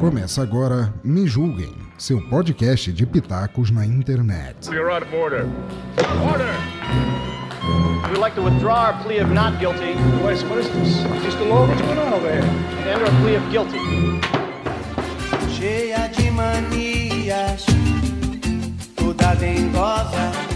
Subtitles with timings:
[0.00, 4.70] Começa agora Me Julguem, seu podcast de pitacos na internet.
[4.70, 5.46] You're out of order.
[6.30, 6.54] Order!
[8.08, 9.92] We'd like to withdraw our plea of not guilty
[10.30, 11.24] is this?
[11.24, 11.66] Just a law?
[11.66, 12.42] What's going on over here?
[12.42, 13.78] and enter a plea of guilty.
[15.56, 17.66] cheia de manias,
[18.94, 20.55] toda dengosa.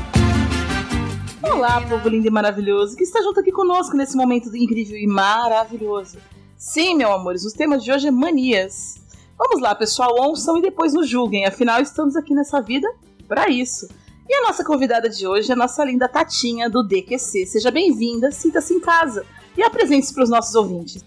[1.52, 6.16] Olá, povo lindo e maravilhoso, que está junto aqui conosco nesse momento incrível e maravilhoso.
[6.56, 9.02] Sim, meus amores, os temas de hoje é manias.
[9.36, 12.88] Vamos lá, pessoal, ouçam e depois nos julguem, afinal estamos aqui nessa vida
[13.26, 13.88] para isso.
[14.28, 17.44] E a nossa convidada de hoje é a nossa linda Tatinha do DQC.
[17.46, 19.26] Seja bem-vinda, sinta-se em casa
[19.58, 21.04] e apresente-se para os nossos ouvintes.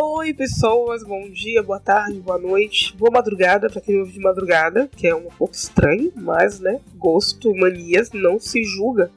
[0.00, 4.88] Oi, pessoas, bom dia, boa tarde, boa noite, boa madrugada pra quem ouve de madrugada,
[4.96, 9.10] que é um pouco estranho, mas, né, gosto, manias, não se julga.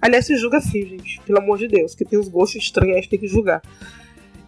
[0.00, 3.00] Aliás, se julga sim, gente, pelo amor de Deus, que tem uns gostos estranhos, a
[3.00, 3.62] gente tem que julgar.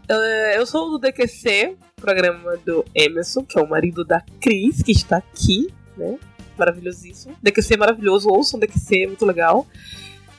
[0.08, 4.92] Eh, Eu sou do DQC, programa do Emerson, que é o marido da Cris, que
[4.92, 6.18] está aqui, né,
[6.56, 7.34] maravilhosíssimo.
[7.42, 9.66] DQC é maravilhoso, ouçam DQC, é muito legal.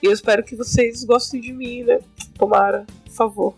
[0.02, 2.00] E eu espero que vocês gostem de mim, né,
[2.38, 3.56] tomara, por favor.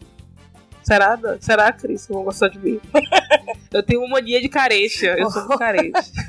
[0.83, 1.37] Será, Dan?
[1.39, 2.79] Será, Cris, que vão gostar de mim?
[3.71, 5.15] eu tenho uma mania de carência.
[5.17, 5.59] Eu sou muito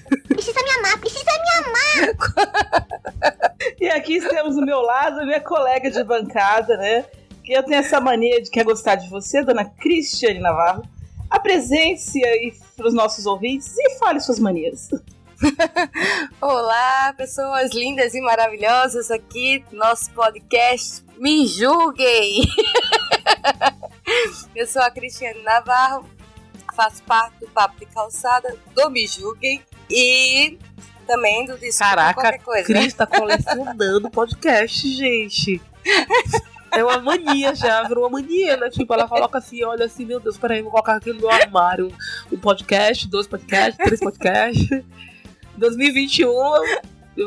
[0.43, 2.17] carente.
[3.81, 7.05] E aqui estamos do meu lado, a minha colega de bancada, né?
[7.45, 10.83] Que eu tenho essa mania de quer gostar de você, dona Cristiane Navarro.
[11.31, 14.89] Apresente-se aí para os nossos ouvintes e fale suas manias.
[16.41, 22.43] Olá, pessoas lindas e maravilhosas aqui do nosso podcast Me Julguem.
[24.55, 26.09] Eu sou a Cristiane Navarro,
[26.75, 30.59] faço parte do Papo de Calçada do Me Julguem e
[31.07, 32.65] também do Desculpa Caraca, Qualquer Coisa.
[32.65, 35.61] Cris tá colecionando podcast, gente.
[36.75, 38.71] É uma mania já, virou uma mania, né?
[38.71, 41.95] Tipo, ela coloca assim, olha assim, meu Deus, peraí, vou colocar aqui no meu armário
[42.33, 44.83] um podcast, dois podcasts, três podcasts.
[45.59, 46.33] 2021,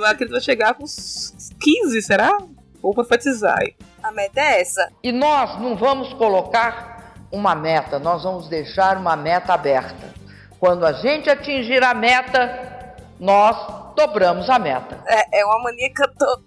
[0.03, 2.35] a Cris vai chegar com uns 15, será?
[2.81, 3.59] Vou profetizar.
[4.01, 4.91] A meta é essa.
[5.03, 10.24] E nós não vamos colocar uma meta, nós vamos deixar uma meta aberta.
[10.65, 14.99] Quando a gente atingir a meta, nós dobramos a meta.
[15.07, 16.41] É, é uma mania que eu tô.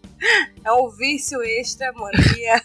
[0.64, 2.60] É um vício extra, mania.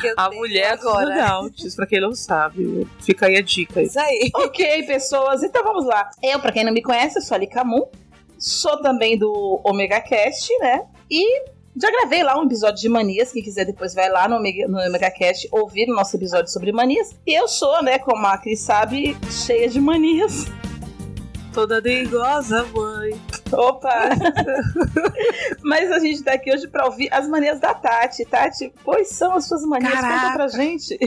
[0.00, 1.16] que eu A tenho mulher agora.
[1.16, 3.80] Nautis, pra quem não sabe, fica aí a dica.
[3.80, 3.86] Aí.
[3.86, 4.30] Isso aí.
[4.32, 6.08] Ok, pessoas, então vamos lá.
[6.22, 7.90] Eu, pra quem não me conhece, eu sou a Lika Moon,
[8.38, 10.86] sou também do Omega Cast, né?
[11.10, 11.42] E
[11.76, 14.78] já gravei lá um episódio de manias, quem quiser depois vai lá no Omega, no
[14.78, 17.16] Omega Cast ouvir o nosso episódio sobre manias.
[17.26, 20.46] E eu sou, né, como a Cris sabe, cheia de manias.
[21.52, 23.18] Toda dengosa, mãe.
[23.52, 24.10] Opa!
[25.64, 28.24] Mas a gente tá aqui hoje pra ouvir as manias da Tati.
[28.24, 29.94] Tati, quais são as suas manias?
[29.94, 30.34] Conta Caraca.
[30.36, 30.98] pra gente.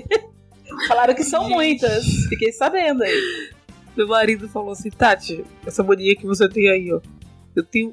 [0.87, 1.53] Falaram que são Gente.
[1.53, 2.05] muitas.
[2.29, 3.49] Fiquei sabendo aí.
[3.95, 6.99] Meu marido falou assim, Tati, essa mania que você tem aí, ó.
[7.55, 7.91] Eu tenho.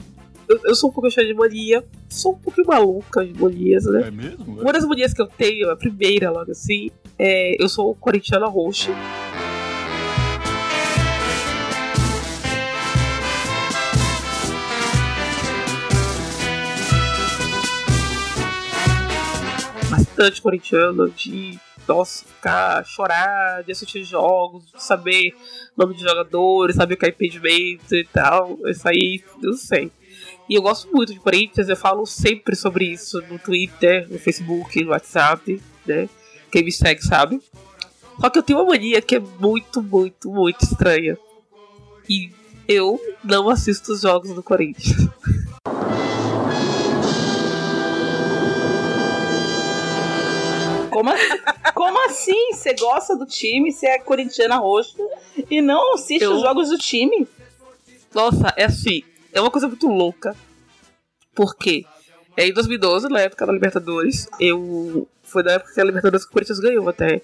[0.49, 4.05] Eu, eu sou um pouco cheia de mania, sou um pouquinho maluca de manias, né?
[4.07, 4.61] É mesmo?
[4.63, 6.89] Uma das manias que eu tenho, a primeira logo assim,
[7.19, 8.91] é eu sou corintiana roxa.
[20.19, 25.33] Bastante corintiana, de nossa, ficar, chorar, de assistir jogos, de saber
[25.77, 28.59] nome de jogadores, saber o que é impedimento e tal.
[28.67, 29.93] Isso aí, eu sei.
[30.51, 34.83] E eu gosto muito de Corinthians, eu falo sempre sobre isso no Twitter, no Facebook,
[34.83, 36.09] no WhatsApp, né?
[36.51, 37.41] Quem me segue sabe.
[38.21, 41.17] Só que eu tenho uma mania que é muito, muito, muito estranha.
[42.11, 42.33] E
[42.67, 44.97] eu não assisto os jogos do Corinthians.
[50.99, 51.11] Como,
[51.75, 52.53] como assim?
[52.53, 54.97] Você gosta do time, você é corintiana roxa
[55.51, 57.27] e não assiste Eu- os jogos do time?
[58.15, 60.35] Nossa, é assim, é uma coisa muito louca.
[61.35, 61.85] Porque
[62.37, 65.07] é, em 2012, na época da Libertadores, eu.
[65.23, 67.21] Foi na época que a Libertadores que o Corinthians ganhou até.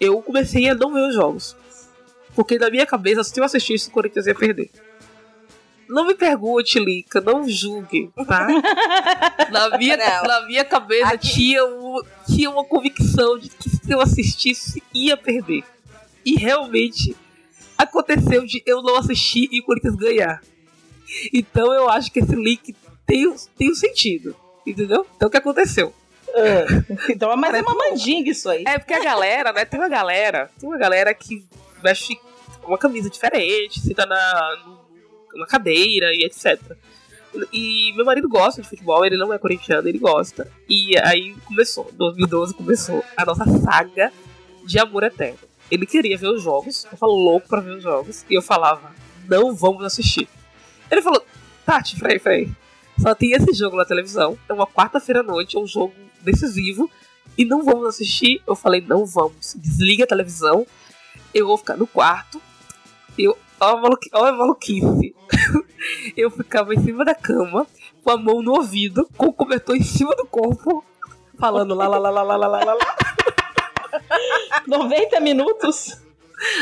[0.00, 1.56] Eu comecei a não ver os jogos.
[2.34, 4.70] Porque na minha cabeça, se eu assistisse, o Corinthians ia perder.
[5.92, 8.46] Não me pergunte, Lica, não julgue, tá?
[9.52, 10.22] Na minha, Não.
[10.22, 15.16] na minha cabeça Aqui- tinha, um- tinha uma convicção de que se eu assistisse, ia
[15.16, 15.62] perder.
[16.24, 17.14] E realmente
[17.76, 20.40] aconteceu de eu não assistir e o Corinthians ganhar.
[21.32, 22.74] Então eu acho que esse link
[23.06, 24.34] tem, um- tem um sentido.
[24.66, 25.06] Entendeu?
[25.16, 25.92] Então o que aconteceu?
[27.10, 28.64] Então, mas é uma mandinga isso aí.
[28.66, 29.64] É porque a galera, né?
[29.66, 31.44] Tem uma galera, tem uma galera que
[31.82, 32.18] veste
[32.64, 34.81] uma camisa diferente, senta na, no-
[35.34, 36.60] na cadeira e etc.
[37.52, 40.50] E meu marido gosta de futebol, ele não é corintiano, ele gosta.
[40.68, 44.12] E aí começou, 2012 começou a nossa saga
[44.66, 45.38] de amor eterno.
[45.70, 48.94] Ele queria ver os jogos, eu falo louco pra ver os jogos, e eu falava,
[49.26, 50.28] não vamos assistir.
[50.90, 51.24] Ele falou,
[51.64, 52.50] Tati, Frei, Frei,
[53.00, 56.90] só tem esse jogo na televisão, é uma quarta-feira à noite, é um jogo decisivo,
[57.38, 58.42] e não vamos assistir.
[58.46, 60.66] Eu falei, não vamos, desliga a televisão,
[61.32, 62.40] eu vou ficar no quarto,
[63.18, 65.14] eu, ó a, maluqui, ó a maluquice.
[66.16, 67.66] eu ficava em cima da cama,
[68.02, 70.84] com a mão no ouvido, com o cobertor em cima do corpo,
[71.38, 72.96] falando lá, lá, lá, lá, lá, lá, lá, lá.
[74.66, 76.02] 90 minutos?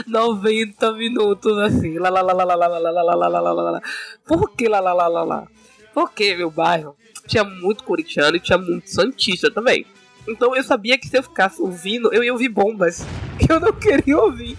[0.06, 1.99] 90 minutos assim.
[1.99, 3.82] Lá, lá, lá, lá, lá, lá, lá, lá, lá, lá, lá, lá.
[4.26, 5.49] Por que lá, lá, lá, lá, lá?
[5.94, 9.87] Porque meu bairro tinha muito corintiano e tinha muito santista também.
[10.29, 13.05] Então eu sabia que se eu ficasse ouvindo, eu ia ouvir bombas
[13.38, 14.56] que eu não queria ouvir.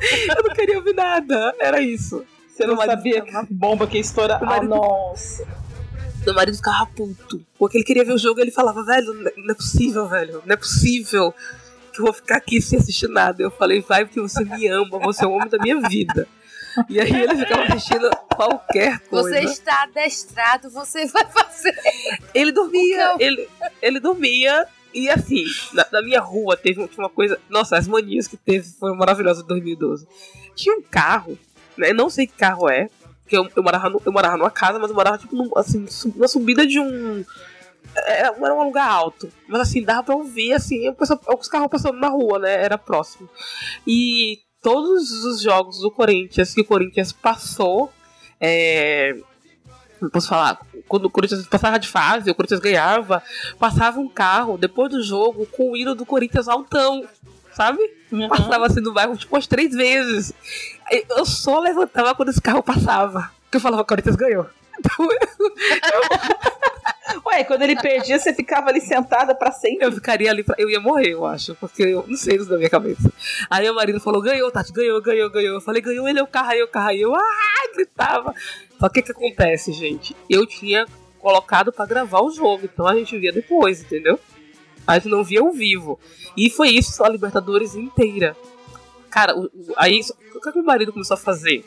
[0.36, 2.24] Eu não queria ouvir nada, era isso.
[2.48, 4.00] Você não sabia que bomba que?
[4.00, 5.46] Meu Ah, nossa.
[6.24, 7.44] Meu marido ficava puto.
[7.58, 10.42] Porque ele queria ver o jogo e ele falava, velho, não é possível, velho.
[10.44, 11.34] Não é possível
[11.92, 13.42] que eu vou ficar aqui sem assistir nada.
[13.42, 16.26] Eu falei, vai porque você me ama, você é o homem da minha vida.
[16.88, 19.30] E aí ele ficava assistindo qualquer coisa.
[19.30, 21.74] Você está adestrado, você vai fazer.
[22.34, 23.48] Ele dormia, ele,
[23.80, 24.66] ele dormia.
[24.96, 25.44] E assim,
[25.74, 27.38] na, na minha rua teve uma coisa.
[27.50, 30.08] Nossa, as manias que teve foram maravilhosas em 2012.
[30.54, 31.38] Tinha um carro,
[31.76, 31.92] né?
[31.92, 32.88] Não sei que carro é.
[33.22, 35.86] Porque eu, eu, morava, no- eu morava numa casa, mas eu morava tipo num, assim,
[36.16, 37.22] na subida de um.
[37.94, 39.30] Era, um lugar alto.
[39.46, 40.88] Mas assim, dava pra ouvir assim,
[41.38, 42.54] os carros passando na rua, né?
[42.64, 43.28] Era próximo.
[43.86, 47.92] E todos os jogos do Corinthians que o Corinthians passou.
[48.40, 49.14] É,
[50.12, 50.58] posso falar,
[50.88, 53.22] quando o Corinthians passava de fase, o Corinthians ganhava,
[53.58, 57.04] passava um carro depois do jogo com o hino do Corinthians altão,
[57.52, 57.78] sabe?
[58.12, 58.28] Uhum.
[58.28, 60.32] Passava assim no bairro tipo umas três vezes.
[61.10, 64.46] Eu só levantava quando esse carro passava, porque eu falava, o Corinthians ganhou.
[64.78, 65.08] Então
[67.26, 69.84] Ué, quando ele perdia, você ficava ali sentada pra sempre.
[69.84, 70.54] eu ficaria ali, pra...
[70.58, 73.12] eu ia morrer, eu acho, porque eu não sei isso da minha cabeça.
[73.50, 75.54] Aí meu marido falou, ganhou, Tati, ganhou, ganhou, ganhou.
[75.54, 77.22] Eu falei, ganhou, ele é o carro, aí o carro, aí eu, ah,
[77.74, 78.32] gritava.
[78.78, 80.14] Só que o que acontece, gente?
[80.30, 80.86] Eu tinha
[81.18, 84.20] colocado pra gravar o jogo, então a gente via depois, entendeu?
[84.86, 85.98] A gente não via ao vivo.
[86.36, 88.36] E foi isso a Libertadores inteira.
[89.10, 90.00] Cara, o- o- aí
[90.34, 91.64] o que meu marido começou a fazer?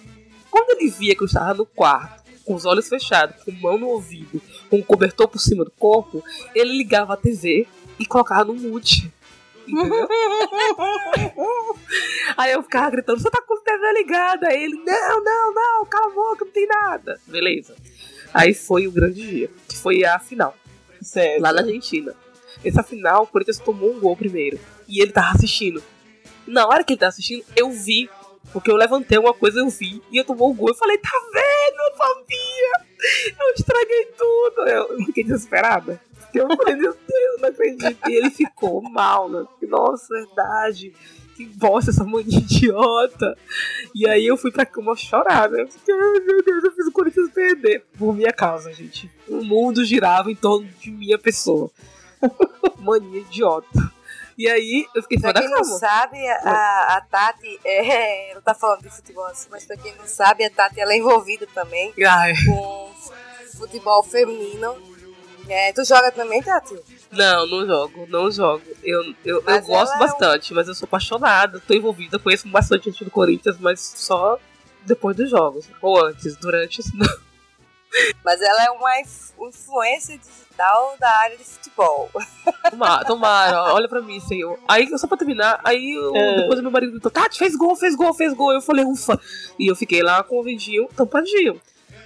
[0.49, 2.18] Quando ele via que eu estava no quarto,
[2.49, 4.41] com os olhos fechados, com mão no ouvido,
[4.71, 6.23] com um cobertor por cima do corpo,
[6.55, 7.67] ele ligava a TV
[7.99, 9.13] e colocava no mute.
[12.35, 14.47] Aí eu ficava gritando, você tá com a TV ligada?
[14.47, 17.21] Aí ele, não, não, não, cala a boca, não tem nada.
[17.27, 17.75] Beleza.
[18.33, 20.57] Aí foi o grande dia, que foi a final,
[20.99, 21.43] Sério.
[21.43, 22.15] lá na Argentina.
[22.65, 24.59] Essa final, o Corinthians tomou um gol primeiro.
[24.87, 25.83] E ele tava assistindo.
[26.47, 28.09] Na hora que ele tava assistindo, eu vi.
[28.51, 30.01] Porque eu levantei alguma coisa, eu vi.
[30.11, 30.69] E eu tomou o gol.
[30.69, 31.58] Eu falei, tá vendo?
[31.99, 32.87] Sabia!
[33.39, 34.61] Eu estraguei tudo.
[34.67, 36.01] Eu fiquei desesperada.
[36.33, 38.09] Eu falei, meu Deus, não acredito.
[38.09, 39.45] E ele ficou mal, né?
[39.67, 40.93] Nossa, verdade.
[41.35, 43.37] Que bosta essa mania idiota.
[43.95, 45.65] E aí eu fui pra cama chorar, né?
[45.65, 47.85] Porque, ai, meu Deus, eu fiz o Corinthians perder.
[47.97, 49.09] Por minha causa, gente.
[49.27, 51.71] O mundo girava em torno de minha pessoa.
[52.79, 53.98] Mania idiota.
[54.39, 58.83] E aí eu fiquei Pra quem não sabe, a, a Tati, é, ela tá falando
[58.83, 62.33] de futebol assim, mas pra quem não sabe, a Tati ela é envolvida também Ai,
[62.45, 62.89] com
[63.57, 64.75] futebol feminino.
[65.49, 66.73] É, tu joga também, Tati?
[67.11, 68.63] não, não jogo, não jogo.
[68.81, 72.17] Eu, eu, eu Mas gosto ela é um- bastante, mas eu sou apaixonada, tô envolvida,
[72.17, 74.39] conheço bastante gente do Corinthians, mas só
[74.85, 75.67] depois dos jogos.
[75.81, 76.81] Ou antes, durante.
[76.95, 77.07] não.
[78.23, 80.19] Mas ela é uma inf- influência
[80.99, 82.09] da área de futebol.
[82.69, 84.59] Tomara, tomara, olha pra mim, senhor.
[84.67, 86.35] Aí, só pra terminar, aí eu- É.
[86.41, 88.51] depois o meu marido gritou, Tati, fez gol, fez gol, fez gol.
[88.51, 89.19] Eu falei, ufa.
[89.57, 91.59] E eu fiquei lá com o ouvidinho tampadinho.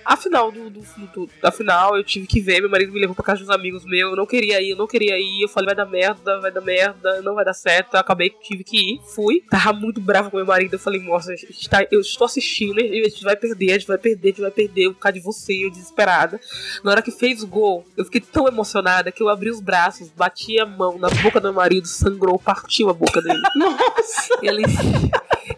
[0.05, 0.81] A final do, do,
[1.13, 3.85] do- da final eu tive que ver, meu marido me levou pra casa uns amigos
[3.85, 6.51] meus, eu não queria ir, eu não queria ir, eu falei, vai dar merda, vai
[6.51, 10.01] dar merda, não vai dar certo, eu acabei que tive que ir, fui, tava muito
[10.01, 13.23] bravo com meu marido, eu falei, nossa, a gente tá- eu estou assistindo, a gente
[13.23, 15.53] vai perder, a gente vai perder, a gente vai perder, eu vou ficar de você,
[15.65, 16.39] eu desesperada.
[16.83, 20.09] Na hora que fez o gol, eu fiquei tão emocionada que eu abri os braços,
[20.09, 23.41] bati a mão na boca do meu marido, sangrou, partiu a boca dele.
[23.55, 24.37] Nossa.
[24.41, 24.63] Ele,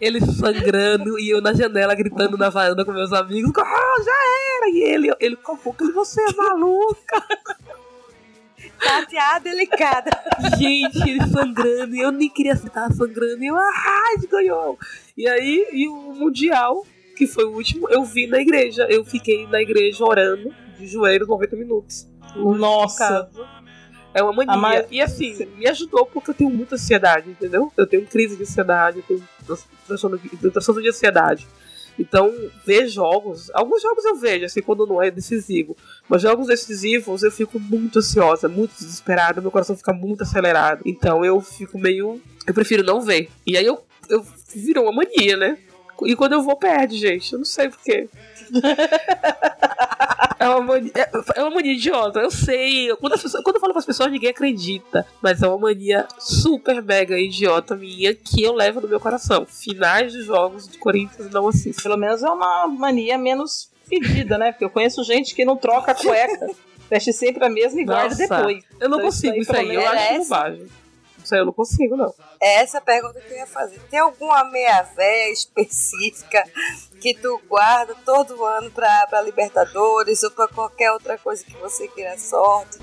[0.02, 3.52] ele sangrando e eu na janela gritando na varanda com meus amigos.
[3.58, 4.70] Ah, já era!
[4.70, 7.24] E ele, ele com a boca, ele, você é maluca.
[8.80, 10.12] Tati, a delicada.
[10.58, 11.96] Gente, ele sangrando.
[11.96, 13.44] Eu nem queria estar sangrando.
[13.44, 14.78] E eu, ah, ganhou.
[15.18, 18.86] E aí, e o Mundial, que foi o último, eu vi na igreja.
[18.90, 22.08] Eu fiquei na igreja orando, de joelhos, 90 minutos.
[22.36, 23.30] Nossa.
[24.14, 24.56] É uma mania.
[24.58, 27.72] Mais- E assim, me ajudou porque eu tenho muita ansiedade, entendeu?
[27.76, 29.24] Eu tenho crise de ansiedade, eu tenho
[29.88, 31.48] transtorno de, transtorno de ansiedade.
[31.98, 32.34] Então,
[32.66, 35.76] ver jogos, alguns jogos eu vejo, assim, quando não é decisivo.
[36.10, 40.82] Mas jogos decisivos eu fico muito ansiosa, muito desesperada, meu coração fica muito acelerado.
[40.86, 42.22] Então eu fico meio.
[42.46, 43.30] Eu prefiro não ver.
[43.46, 45.58] E aí eu, eu virou uma mania, né?
[46.04, 47.32] E quando eu vou, perde, gente.
[47.32, 48.10] Eu não sei porquê.
[50.40, 50.92] É uma, mania,
[51.36, 52.96] é uma mania idiota, eu sei.
[52.98, 55.06] Quando, as pessoas, quando eu falo para as pessoas, ninguém acredita.
[55.22, 59.46] Mas é uma mania super mega idiota minha que eu levo no meu coração.
[59.46, 61.84] Finais de jogos do Corinthians não assisto.
[61.84, 64.52] Pelo menos é uma mania menos fedida, né?
[64.52, 66.48] Porque eu conheço gente que não troca a cueca.
[66.90, 68.64] Veste sempre a mesma e guarda depois.
[68.80, 70.68] Eu não Então, consigo isso pelo aí, eu acho bobagem.
[71.26, 72.14] Isso aí eu não consigo, não.
[72.40, 73.80] É essa a pergunta que eu ia fazer.
[73.90, 76.44] Tem alguma meia-véia específica
[77.02, 81.88] que tu guarda todo ano pra, pra Libertadores ou pra qualquer outra coisa que você
[81.88, 82.78] queira sorte?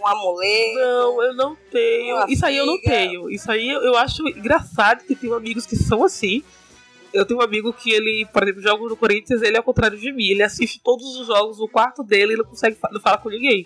[0.00, 0.80] Um amuleto?
[0.80, 2.26] Não, eu não tenho.
[2.28, 3.30] Isso aí eu não tenho.
[3.30, 6.42] Isso aí eu acho engraçado que tenho amigos que são assim.
[7.12, 9.96] Eu tenho um amigo que ele, por exemplo, joga no Corinthians, ele é ao contrário
[9.96, 10.26] de mim.
[10.26, 13.64] Ele assiste todos os jogos no quarto dele e não consegue não falar com ninguém.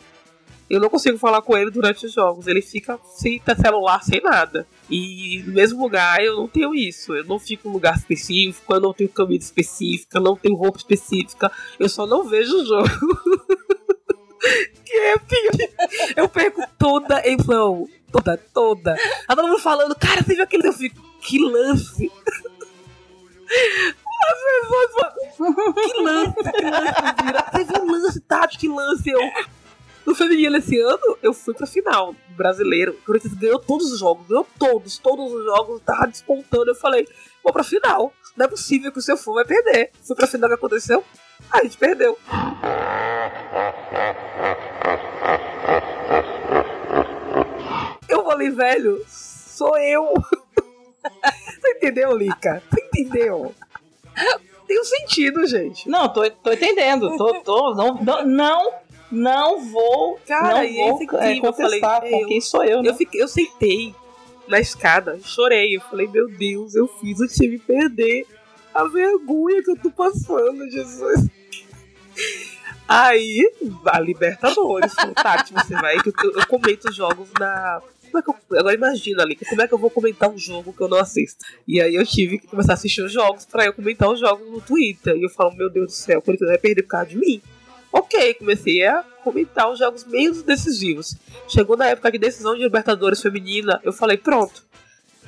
[0.74, 2.46] Eu não consigo falar com ele durante os jogos.
[2.46, 4.66] Ele fica sem celular, sem nada.
[4.90, 7.14] E no mesmo lugar eu não tenho isso.
[7.14, 10.56] Eu não fico em um lugar específico, eu não tenho camisa específica, eu não tenho
[10.56, 11.52] roupa específica.
[11.78, 12.88] Eu só não vejo o jogo.
[14.84, 15.52] que é pior.
[16.16, 17.88] Eu perco toda a emoção.
[18.10, 18.96] Toda, toda.
[19.26, 20.66] Tá todo mundo falando, cara, você viu aquele.
[20.66, 22.10] Eu fico, que lance.
[24.26, 27.84] As pessoas falam, que lance, que lance, vira.
[27.84, 29.10] Lance, Tati, que lance.
[29.10, 29.20] Eu,
[30.06, 32.92] no feminino esse ano, eu fui pra final brasileiro.
[32.92, 36.70] O Corinthians ganhou todos os jogos, ganhou todos, todos os jogos, tava despontando.
[36.70, 37.08] Eu falei,
[37.42, 38.12] vou pra final.
[38.36, 39.90] Não é possível que o seu for vai perder.
[40.02, 41.04] Fui pra final, o que aconteceu?
[41.50, 42.18] A gente perdeu.
[48.08, 50.12] Eu falei, velho, sou eu.
[51.60, 52.62] Você entendeu, Lica?
[52.70, 53.54] Você entendeu?
[54.66, 55.88] Tem um sentido, gente.
[55.88, 57.16] Não, tô, tô entendendo.
[57.16, 58.72] Tô, tô, não, não, não,
[59.14, 62.90] não vou, Cara, não e vou é, eu contestar falei, com quem sou eu, né?
[62.90, 63.94] Eu, fiquei, eu sentei
[64.48, 65.76] na escada, chorei.
[65.76, 68.26] Eu falei, meu Deus, eu fiz o time perder.
[68.74, 71.28] A vergonha que eu tô passando, Jesus.
[72.88, 73.50] Aí,
[73.86, 74.92] a Libertadores.
[74.94, 75.98] Falei, Tati, você vai.
[76.02, 77.80] que Eu, eu comento os jogos na.
[78.10, 80.72] Como é que eu- agora imagina ali, como é que eu vou comentar um jogo
[80.72, 81.44] que eu não assisto?
[81.66, 84.48] E aí eu tive que começar a assistir os jogos pra eu comentar os jogos
[84.48, 85.16] no Twitter.
[85.16, 87.40] E eu falo, meu Deus do céu, o Corinthians vai perder por causa de mim.
[87.96, 91.14] Ok, comecei a comentar os jogos menos decisivos.
[91.46, 94.64] Chegou na época de decisão de Libertadores feminina, eu falei, pronto,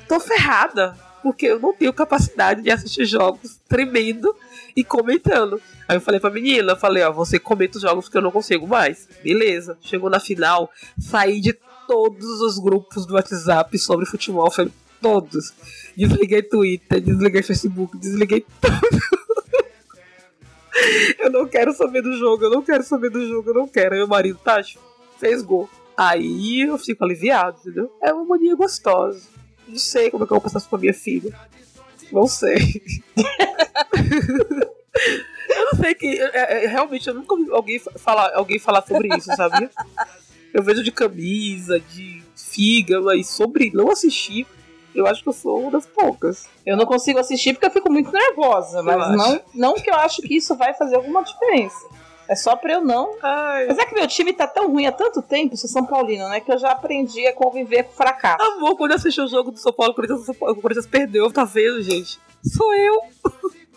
[0.05, 0.93] tô ferrada,
[1.23, 4.35] porque eu não tenho capacidade de assistir jogos tremendo
[4.75, 5.61] e comentando.
[5.87, 8.31] Aí eu falei pra menina, eu falei, ó, você comenta os jogos que eu não
[8.31, 9.07] consigo mais.
[9.23, 9.77] Beleza.
[9.81, 10.69] Chegou na final,
[10.99, 11.53] saí de
[11.87, 15.53] todos os grupos do WhatsApp sobre futebol, falei, todos.
[15.95, 18.45] Desliguei Twitter, desliguei Facebook, desliguei
[21.19, 23.93] eu não quero saber do jogo, eu não quero saber do jogo, eu não quero.
[23.93, 24.79] Aí meu marido, Tati,
[25.19, 25.69] fez gol.
[25.95, 27.91] Aí eu fico aliviado, entendeu?
[28.01, 29.27] É uma mania gostosa.
[29.67, 31.33] Não sei como é que eu vou passar isso pra minha filha.
[32.11, 32.55] Não sei.
[35.49, 36.07] eu não sei que.
[36.07, 39.69] é, é, realmente, eu nunca ouvi alguém falar, alguém falar sobre isso, sabia?
[40.53, 44.47] Eu vejo de camisa, de figa, mas sobre não assistir,
[44.99, 46.47] eu acho que eu sou uma das poucas.
[46.65, 50.21] Eu não consigo assistir porque eu fico muito nervosa, mas não, não que eu acho
[50.21, 51.87] que isso vai fazer alguma diferença.
[52.27, 53.15] É só pra eu não.
[53.23, 53.67] Ai.
[53.67, 56.41] Mas é que meu time tá tão ruim há tanto tempo, sou São Paulino, né?
[56.41, 58.43] Que eu já aprendi a conviver com fracasso.
[58.43, 61.45] Amor, quando eu assisti o jogo do São Paulo, o Corinthians, o Corinthians perdeu, tá
[61.45, 62.19] vendo, gente?
[62.43, 62.99] Sou eu.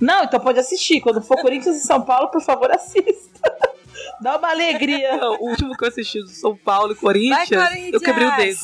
[0.00, 1.00] Não, então pode assistir.
[1.00, 3.56] Quando for Corinthians e São Paulo, por favor, assista.
[4.20, 5.16] Dá uma alegria.
[5.16, 7.92] Não, o último que eu assisti do São Paulo e Corinthians, Corinthians!
[7.92, 8.60] eu quebrei o dedo.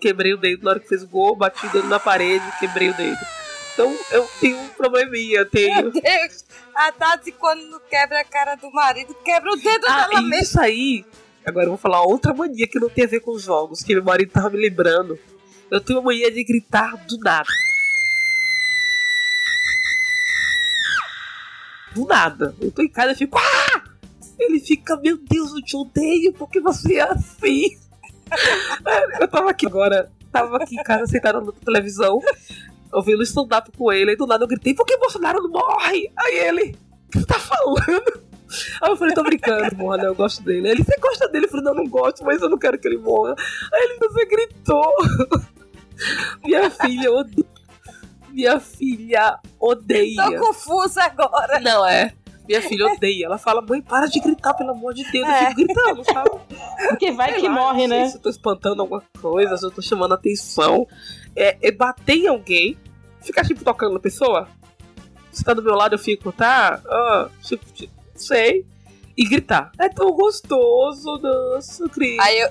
[0.00, 2.90] Quebrei o dedo na hora que fez o gol, bati o dedo na parede, quebrei
[2.90, 3.18] o dedo.
[3.74, 5.74] Então eu tenho um probleminha, eu tenho.
[5.82, 6.44] Meu Deus!
[6.74, 10.34] A Tati, quando quebra a cara do marido, quebra o dedo Ah, dela mesmo.
[10.44, 11.04] isso aí.
[11.44, 13.94] Agora eu vou falar outra mania que não tem a ver com os jogos, que
[13.94, 15.18] meu marido tava me lembrando.
[15.70, 17.48] Eu tenho uma mania de gritar do nada.
[21.94, 22.54] Do nada.
[22.60, 23.38] Eu tô em casa e fico.
[23.38, 23.84] Ah!
[24.38, 27.76] Ele fica, meu Deus, eu te odeio, porque você é assim.
[29.20, 32.20] Eu tava aqui agora, tava aqui em casa sentada na televisão,
[32.92, 36.10] ouvindo stand-up com ele, aí do nada eu gritei, por que Bolsonaro não morre?
[36.16, 38.28] Aí ele, o que você tá falando?
[38.80, 40.06] Aí eu falei, tô brincando, morra, né?
[40.06, 40.68] Eu gosto dele.
[40.68, 41.46] Aí ele, você gosta dele?
[41.46, 43.34] Eu falei, não, não gosto, mas eu não quero que ele morra.
[43.72, 44.94] Aí ele, você gritou.
[46.44, 47.46] Minha filha odeia.
[48.30, 50.22] Minha filha odeia.
[50.24, 51.60] Tô confusa agora.
[51.60, 52.14] Não é.
[52.48, 53.26] Minha filha odeia.
[53.26, 55.28] Ela fala, mãe, para de gritar, pelo amor de Deus.
[55.28, 56.30] Eu fico gritando, sabe?
[56.88, 58.08] Porque vai Sei que lá, morre, né?
[58.08, 60.86] Se eu tô espantando alguma coisa, se eu tô chamando atenção.
[61.36, 62.76] É, é bater em alguém,
[63.20, 64.48] ficar tipo tocando na pessoa.
[65.30, 66.80] Você tá do meu lado, eu fico, tá?
[66.84, 68.66] Ah, tipo, tipo, sei.
[69.16, 69.70] E gritar.
[69.78, 72.18] É tão gostoso, nossa, Cris.
[72.20, 72.48] Aí eu,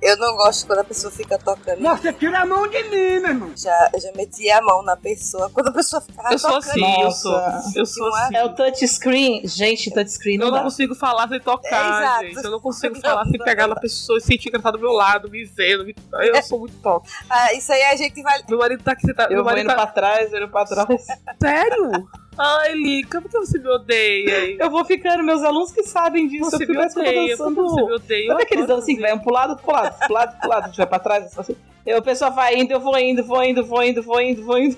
[0.00, 1.80] eu não gosto quando a pessoa fica tocando.
[1.82, 3.52] Você tira a mão de mim, meu irmão.
[3.56, 6.70] Já, eu já meti a mão na pessoa quando a pessoa ficava Eu sou tocando.
[6.70, 7.32] assim, eu sou.
[7.32, 7.78] Nossa.
[7.78, 8.36] Eu sou assim.
[8.36, 9.42] É o touchscreen.
[9.46, 11.68] Gente, touchscreen Eu não não consigo falar sem tocar,
[12.02, 12.24] É, exato.
[12.26, 12.44] gente.
[12.44, 13.74] Eu não consigo Não, falar sem não, pegar não.
[13.74, 15.84] na pessoa e sentir que ela tá do meu lado, me vendo.
[15.84, 15.94] Me...
[16.20, 17.08] Eu sou muito toque.
[17.28, 18.40] Ah, isso aí a gente vai.
[18.48, 19.24] Meu marido tá aqui, você tá.
[19.24, 19.82] Eu meu vou marido indo tá...
[19.82, 21.06] pra trás, indo pra trás.
[21.40, 22.08] Sério?
[22.38, 24.56] Ai, Lica, por que você me odeia?
[24.58, 26.50] Eu vou ficando, meus alunos que sabem disso.
[26.50, 27.54] Você eu me assim, odeia, dançando.
[27.54, 28.26] você me odeia?
[28.28, 30.64] Sabe aqueles danças assim que vai um pro lado, pro lado, pro lado, pro lado,
[30.64, 31.56] a gente vai pra trás, assim.
[31.88, 34.58] Eu, o pessoal vai indo, eu vou indo, vou indo, vou indo, vou indo, vou
[34.58, 34.76] indo.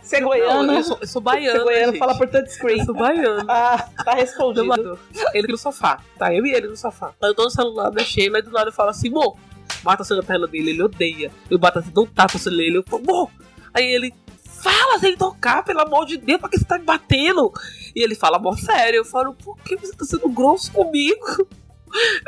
[0.00, 1.60] Você é goiano, eu sou, eu sou você baiano.
[1.60, 1.98] é goiano, gente.
[1.98, 2.78] fala por touchscreen.
[2.78, 3.44] Eu sou baiano.
[3.50, 4.64] Ah, tá respondido.
[4.64, 4.98] Meu
[5.34, 6.00] Ele no sofá.
[6.18, 7.12] Tá, eu e ele no sofá.
[7.20, 9.36] Eu tô no celular mexendo, aí do nada eu falo assim, mo,
[9.82, 11.30] bata assim na perna dele, ele odeia.
[11.50, 13.30] Eu bato assim, não tapa assim nele, eu falo, mo.
[13.74, 14.14] Aí ele,
[14.62, 17.52] fala sem tocar, pelo amor de Deus, pra que você tá me batendo?
[17.94, 18.98] E ele fala, amor, sério.
[18.98, 21.48] Eu falo, por que você tá sendo grosso comigo?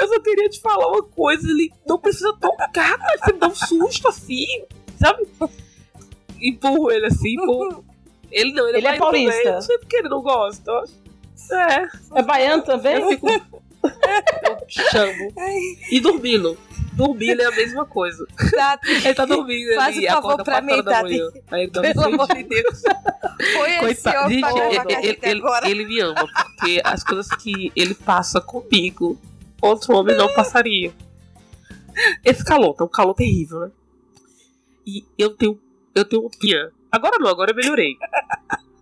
[0.00, 3.46] Eu só queria te falar uma coisa, ele não precisa tocar, mas você me dá
[3.48, 4.46] um susto assim,
[4.98, 5.26] sabe?
[6.40, 7.84] Empurro ele assim, empurro.
[8.30, 9.52] Ele não, ele, Ele é também, paulista.
[9.52, 10.70] Não sei porque ele não gosta.
[10.70, 10.92] eu acho.
[11.52, 11.88] É,
[12.20, 13.00] É baiano também?
[13.02, 13.26] eu fico.
[13.82, 15.32] Eu chamo.
[15.90, 16.56] E dormindo.
[17.06, 18.26] Dormindo é a mesma coisa.
[18.50, 21.02] Tati, Ele tá dormindo Faz ali, um favor pra 4 mim, Tati.
[21.02, 21.30] manhã.
[21.50, 22.82] Aí ele pelo amor de Deus.
[23.56, 24.26] Foi esse Coitado.
[24.26, 25.70] homem gravar com a ele, ele, agora.
[25.70, 29.18] ele me ama, porque as coisas que ele passa comigo,
[29.62, 30.92] outro homem não passaria.
[32.24, 33.70] Esse calor, tá um calor terrível, né?
[34.86, 35.60] E eu tenho.
[35.94, 36.70] Eu tenho um dia.
[36.90, 37.96] Agora não, agora eu melhorei.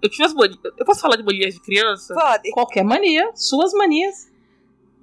[0.00, 0.58] Eu tive as manias.
[0.76, 2.14] Eu posso falar de manias de criança?
[2.14, 2.50] Pode.
[2.52, 4.30] Qualquer mania, suas manias.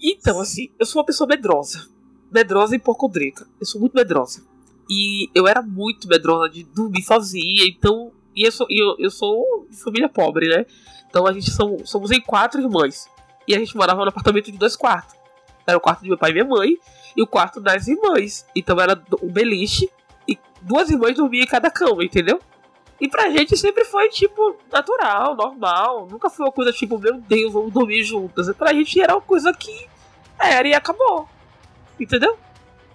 [0.01, 1.87] Então, assim, eu sou uma pessoa medrosa.
[2.31, 3.47] Medrosa e hipocondríaca.
[3.59, 4.43] Eu sou muito medrosa.
[4.89, 8.11] E eu era muito medrosa de dormir sozinha, então.
[8.35, 10.65] E eu sou, eu, eu sou de família pobre, né?
[11.09, 13.09] Então a gente são, somos em quatro irmãs.
[13.47, 15.15] E a gente morava num apartamento de dois quartos.
[15.65, 16.77] Era o quarto de meu pai e minha mãe,
[17.15, 18.45] e o quarto das irmãs.
[18.55, 19.89] Então era um beliche,
[20.27, 22.39] e duas irmãs dormiam em cada cama, entendeu?
[22.99, 26.07] E pra gente sempre foi, tipo, natural, normal.
[26.09, 28.53] Nunca foi uma coisa tipo, meu Deus, vamos dormir juntas.
[28.55, 29.87] Pra gente era uma coisa que
[30.39, 31.27] era e acabou.
[31.99, 32.37] Entendeu?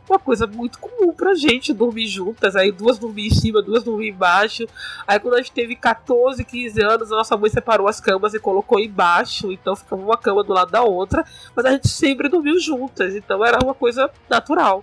[0.08, 2.56] Uma coisa muito comum pra gente dormir juntas.
[2.56, 4.66] Aí duas dormiam em cima, duas dormiam embaixo.
[5.06, 8.40] Aí quando a gente teve 14, 15 anos, a nossa mãe separou as camas e
[8.40, 9.52] colocou embaixo.
[9.52, 11.24] Então ficava uma cama do lado da outra.
[11.54, 13.14] Mas a gente sempre dormiu juntas.
[13.14, 14.82] Então era uma coisa natural.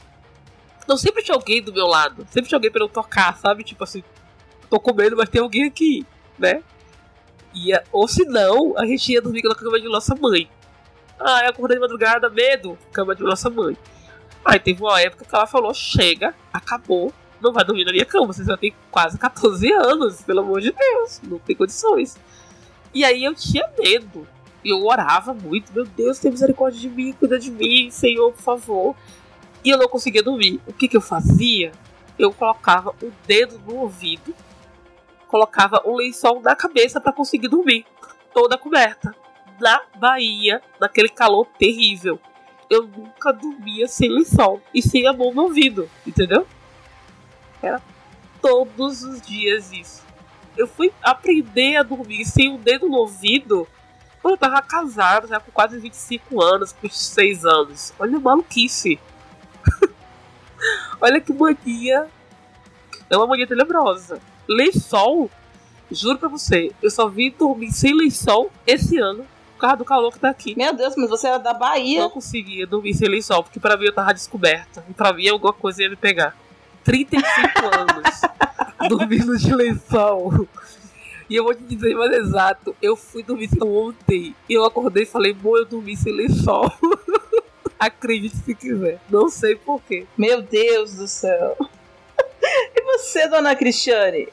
[0.81, 2.25] Então sempre tinha alguém do meu lado.
[2.29, 3.65] Sempre tinha alguém pra eu tocar, sabe?
[3.65, 4.01] Tipo assim,
[4.69, 6.05] tô comendo, mas tem alguém aqui,
[6.39, 6.63] né?
[7.53, 10.49] Ia, ou se não, a gente ia dormir na cama de nossa mãe.
[11.19, 13.75] Ah, eu acordei de madrugada, medo, cama de nossa mãe.
[14.47, 18.31] Aí teve uma época que ela falou: chega, acabou, não vai dormir na minha cama,
[18.31, 22.17] você já tem quase 14 anos, pelo amor de Deus, não tem condições.
[22.93, 24.25] E aí eu tinha medo.
[24.63, 28.95] Eu orava muito, meu Deus, tem misericórdia de mim, cuida de mim, Senhor, por favor.
[29.63, 30.61] E eu não conseguia dormir.
[30.65, 31.73] O que, que eu fazia?
[32.17, 34.33] Eu colocava o dedo no ouvido,
[35.27, 37.85] colocava um lençol na cabeça para conseguir dormir,
[38.33, 39.13] toda coberta.
[39.59, 42.19] Na Bahia, naquele calor terrível.
[42.69, 46.45] Eu nunca dormia sem lençol e sem a mão no ouvido, entendeu?
[47.61, 47.81] Era
[48.41, 50.03] todos os dias isso.
[50.57, 53.67] Eu fui aprender a dormir sem o dedo no ouvido
[54.21, 57.93] quando eu tava casado, já com quase 25 anos, com 6 anos.
[57.97, 58.99] Olha a maluquice.
[60.99, 62.09] Olha que mania.
[63.09, 64.19] É uma mania tenebrosa.
[64.47, 65.31] Lençol,
[65.89, 69.25] juro pra você, eu só vim dormir sem lençol esse ano
[69.57, 70.55] por causa do calor que tá aqui.
[70.55, 72.01] Meu Deus, mas você era da Bahia.
[72.01, 74.85] Não conseguia dormir sem lençol, porque pra mim eu tava descoberta.
[74.87, 76.37] E pra mim alguma coisa ia me pegar.
[76.83, 77.25] 35
[77.75, 78.21] anos
[78.87, 80.47] dormindo de lençol.
[81.29, 85.07] E eu vou te dizer mais exato, eu fui dormir ontem e eu acordei e
[85.07, 86.71] falei, bom, eu dormi sem lençol.
[87.77, 88.99] Acredite se quiser.
[89.09, 90.05] Não sei porquê.
[90.17, 91.57] Meu Deus do céu.
[92.75, 94.29] E você, dona Cristiane?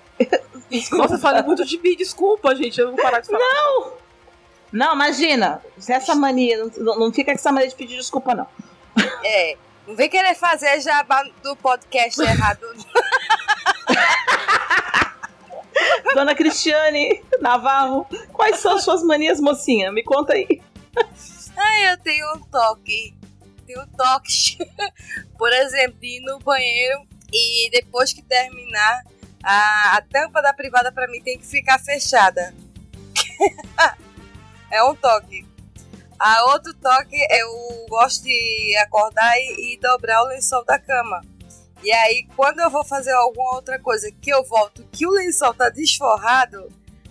[0.92, 2.80] Nossa, eu falei muito de mim, desculpa, gente.
[2.80, 3.40] Eu vou parar de falar.
[3.40, 3.92] Não,
[4.94, 5.62] imagina.
[5.78, 8.46] Se essa mania, não, não fica com essa mania de pedir desculpa, não.
[9.24, 9.56] É.
[9.86, 12.66] Não vem querer fazer jabá do podcast errado.
[16.14, 19.92] Dona Cristiane Navarro, quais são suas manias, mocinha?
[19.92, 20.62] Me conta aí.
[21.56, 23.14] Ai, eu tenho um toque.
[23.66, 24.58] Tenho um toque.
[25.36, 29.02] Por exemplo, ir no banheiro e depois que terminar,
[29.42, 32.54] a, a tampa da privada pra mim tem que ficar fechada.
[34.74, 35.46] é um toque.
[36.18, 41.22] A outro toque, eu gosto de acordar e, e dobrar o lençol da cama.
[41.82, 45.52] E aí, quando eu vou fazer alguma outra coisa que eu volto, que o lençol
[45.54, 46.68] tá desforrado,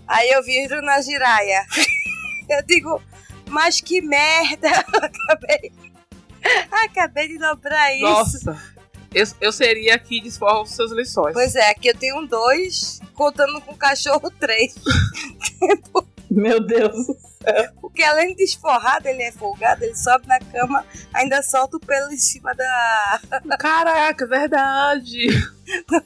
[0.08, 1.64] aí eu viro na giraia.
[2.50, 3.02] eu digo,
[3.48, 4.70] mas que merda!
[4.98, 5.72] acabei,
[6.72, 8.04] acabei de dobrar isso.
[8.04, 8.74] Nossa.
[9.14, 11.34] Eu, eu seria aqui desforra os seus lençóis.
[11.34, 14.74] Pois é, aqui eu tenho dois, contando com o cachorro três.
[16.32, 17.33] Meu Deus.
[17.82, 22.12] Porque além de desforrado, ele é folgado, ele sobe na cama, ainda solta o pelo
[22.12, 23.20] em cima da
[23.60, 25.28] Caraca, verdade.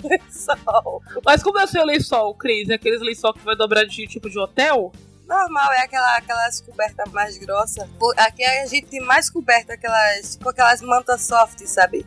[0.04, 1.02] lençol.
[1.24, 2.70] Mas como é o seu lençol, Cris?
[2.70, 4.92] É aqueles lençol que vai dobrar de tipo de hotel?
[5.28, 7.88] Normal, é aquela, aquelas cobertas mais grossas.
[8.18, 12.06] Aqui a gente tem mais coberta, aquelas, tipo aquelas mantas soft, sabe?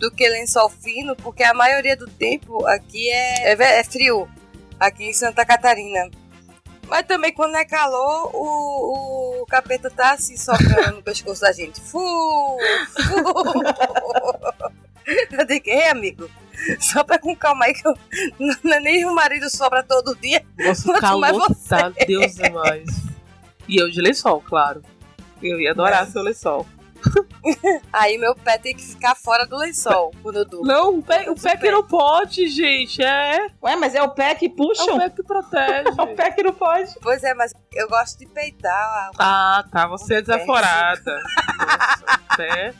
[0.00, 4.28] Do que lençol fino, porque a maioria do tempo aqui é, é, é frio,
[4.80, 6.10] aqui em Santa Catarina.
[6.88, 11.80] Mas também quando é calor, o, o capeta tá assim socando no pescoço da gente.
[11.80, 11.98] Fu,
[12.94, 14.74] fu.
[15.30, 16.30] Eu digo, ei, amigo,
[16.80, 17.94] sopra com calma aí que eu,
[18.38, 20.42] não é nem o marido sobra todo dia.
[20.58, 22.88] Nossa, Quanto calor tá, Deus é mais.
[23.68, 24.82] E eu de lençol, claro.
[25.42, 26.66] Eu ia adorar seu lençol.
[27.92, 30.66] Aí meu pé tem que ficar fora do lençol quando eu durmo.
[30.66, 33.02] Não, o pé, o pé que não pode, gente.
[33.02, 34.82] É, Ué, mas é o pé que é puxa?
[34.92, 35.84] o pé que protege.
[35.98, 36.92] É o pé que não pode.
[37.00, 39.10] Pois é, mas eu gosto de peitar.
[39.18, 39.86] Ah, tá.
[39.88, 41.18] Você é desaforada.
[41.58, 42.74] Nossa, pé.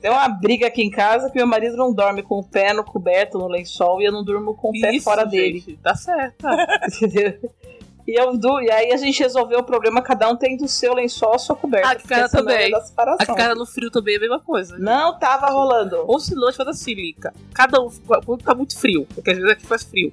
[0.00, 2.84] Tem uma briga aqui em casa que meu marido não dorme com o pé no
[2.84, 5.60] coberto, no lençol, e eu não durmo com o pé Isso, fora dele.
[5.60, 6.46] gente, Tá certo.
[8.06, 11.34] E, eu, e aí a gente resolveu o problema, cada um tem do seu lençol
[11.34, 11.96] a sua coberta.
[11.96, 12.70] Que cara também.
[12.74, 14.76] A cara no frio também é a mesma coisa.
[14.78, 16.04] Não tava rolando.
[16.06, 17.32] Ou se não, a gente faz assim, Lica.
[17.54, 17.88] Cada um,
[18.24, 20.12] quando tá muito frio, porque às vezes aqui faz frio.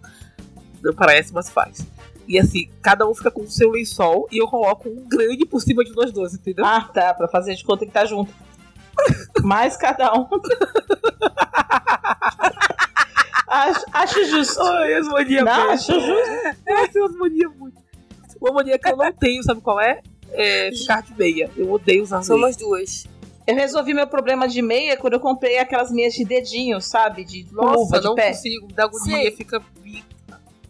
[0.82, 1.86] Não parece, mas faz.
[2.27, 5.60] E assim, cada um fica com o seu lençol e eu coloco um grande por
[5.60, 6.65] cima de nós dois, entendeu?
[6.65, 8.34] Ah, tá, pra fazer de conta que tá junto.
[9.43, 10.30] Mais cada um.
[13.47, 14.62] acho, acho justo.
[14.62, 16.32] Ai, as Não, acho justo.
[16.95, 17.81] Umas manias muito.
[18.41, 20.01] Uma mania que eu não tenho, sabe qual é?
[20.32, 21.49] É ficar de meia.
[21.56, 22.25] Eu odeio usar meia.
[22.25, 23.06] Somos duas.
[23.45, 27.23] Eu resolvi meu problema de meia quando eu comprei aquelas meias de dedinho, sabe?
[27.23, 28.30] De luva, Nossa, de não pé.
[28.30, 29.36] consigo, me dá agonia, Sim.
[29.38, 29.62] fica.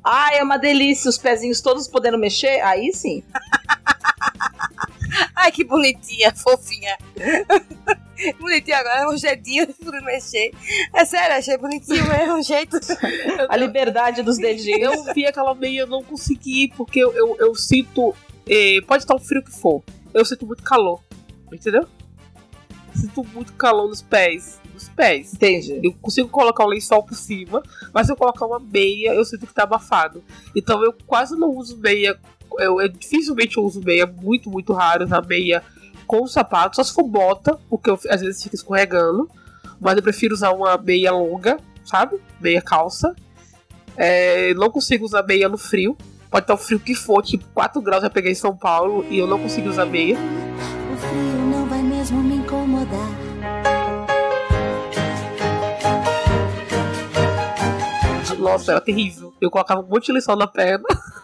[0.04, 2.60] Ah, é uma delícia, os pezinhos todos podendo mexer.
[2.62, 3.24] Aí sim.
[5.36, 6.98] Ai, que bonitinha, fofinha.
[8.40, 10.52] bonitinha agora, uns dedinhos por mexer.
[10.94, 12.78] É sério, achei bonitinho mesmo, um jeito.
[13.50, 14.94] A liberdade dos dedinhos.
[14.94, 18.16] Eu vi aquela meia, eu não consegui, porque eu, eu, eu sinto.
[18.50, 19.84] eh, pode estar o frio que for.
[20.14, 21.02] Eu sinto muito calor.
[21.52, 21.86] Entendeu?
[22.94, 24.60] Sinto muito calor nos pés.
[24.74, 25.34] Nos pés.
[25.34, 25.80] Entendi.
[25.84, 27.62] Eu consigo colocar um lençol por cima,
[27.94, 30.24] mas se eu colocar uma meia, eu sinto que tá abafado.
[30.56, 32.20] Então eu quase não uso meia.
[32.60, 35.64] Eu, eu dificilmente uso meia, muito, muito raro usar meia
[36.12, 39.30] com sapato, só se for bota, porque eu, às vezes fica escorregando.
[39.80, 42.20] Mas eu prefiro usar uma meia longa, sabe?
[42.38, 43.16] Meia calça.
[43.96, 45.98] É, não consigo usar meia no frio.
[46.30, 49.20] Pode estar o frio que for, tipo 4 graus, já peguei em São Paulo e
[49.20, 50.18] eu não consigo usar meia.
[50.18, 53.10] O frio não vai mesmo me incomodar.
[58.38, 59.34] Nossa, era terrível.
[59.40, 60.84] Eu colocava um monte de lençol na perna.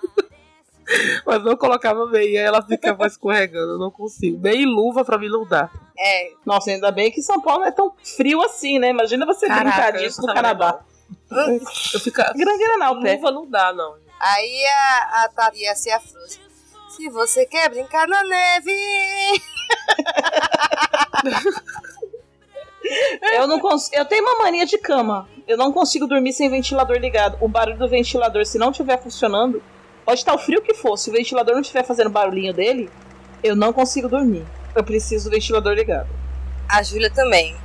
[1.25, 3.73] Mas não colocava meia, ela ficava escorregando.
[3.73, 4.47] Eu não consigo.
[4.47, 5.69] E luva pra mim não dá.
[5.97, 8.89] É, Nossa, ainda bem que São Paulo não é tão frio assim, né?
[8.89, 10.79] Imagina você Caraca, brincar eu disso no Canadá.
[11.93, 12.33] Eu fica.
[12.35, 13.15] Grangueira não, pé.
[13.15, 13.95] Luva não dá, não.
[14.19, 16.41] aí a, a Tati ia ser a Frozen.
[16.89, 18.71] Se você quer brincar na neve.
[23.33, 23.97] Eu não consigo.
[23.97, 25.27] Eu tenho uma mania de cama.
[25.45, 27.37] Eu não consigo dormir sem ventilador ligado.
[27.41, 29.61] O barulho do ventilador, se não estiver funcionando,
[30.07, 30.95] pode estar o frio que for.
[30.95, 32.89] Se o ventilador não estiver fazendo barulhinho dele,
[33.43, 34.45] eu não consigo dormir.
[34.73, 36.07] Eu preciso do ventilador ligado.
[36.69, 37.57] A Júlia também.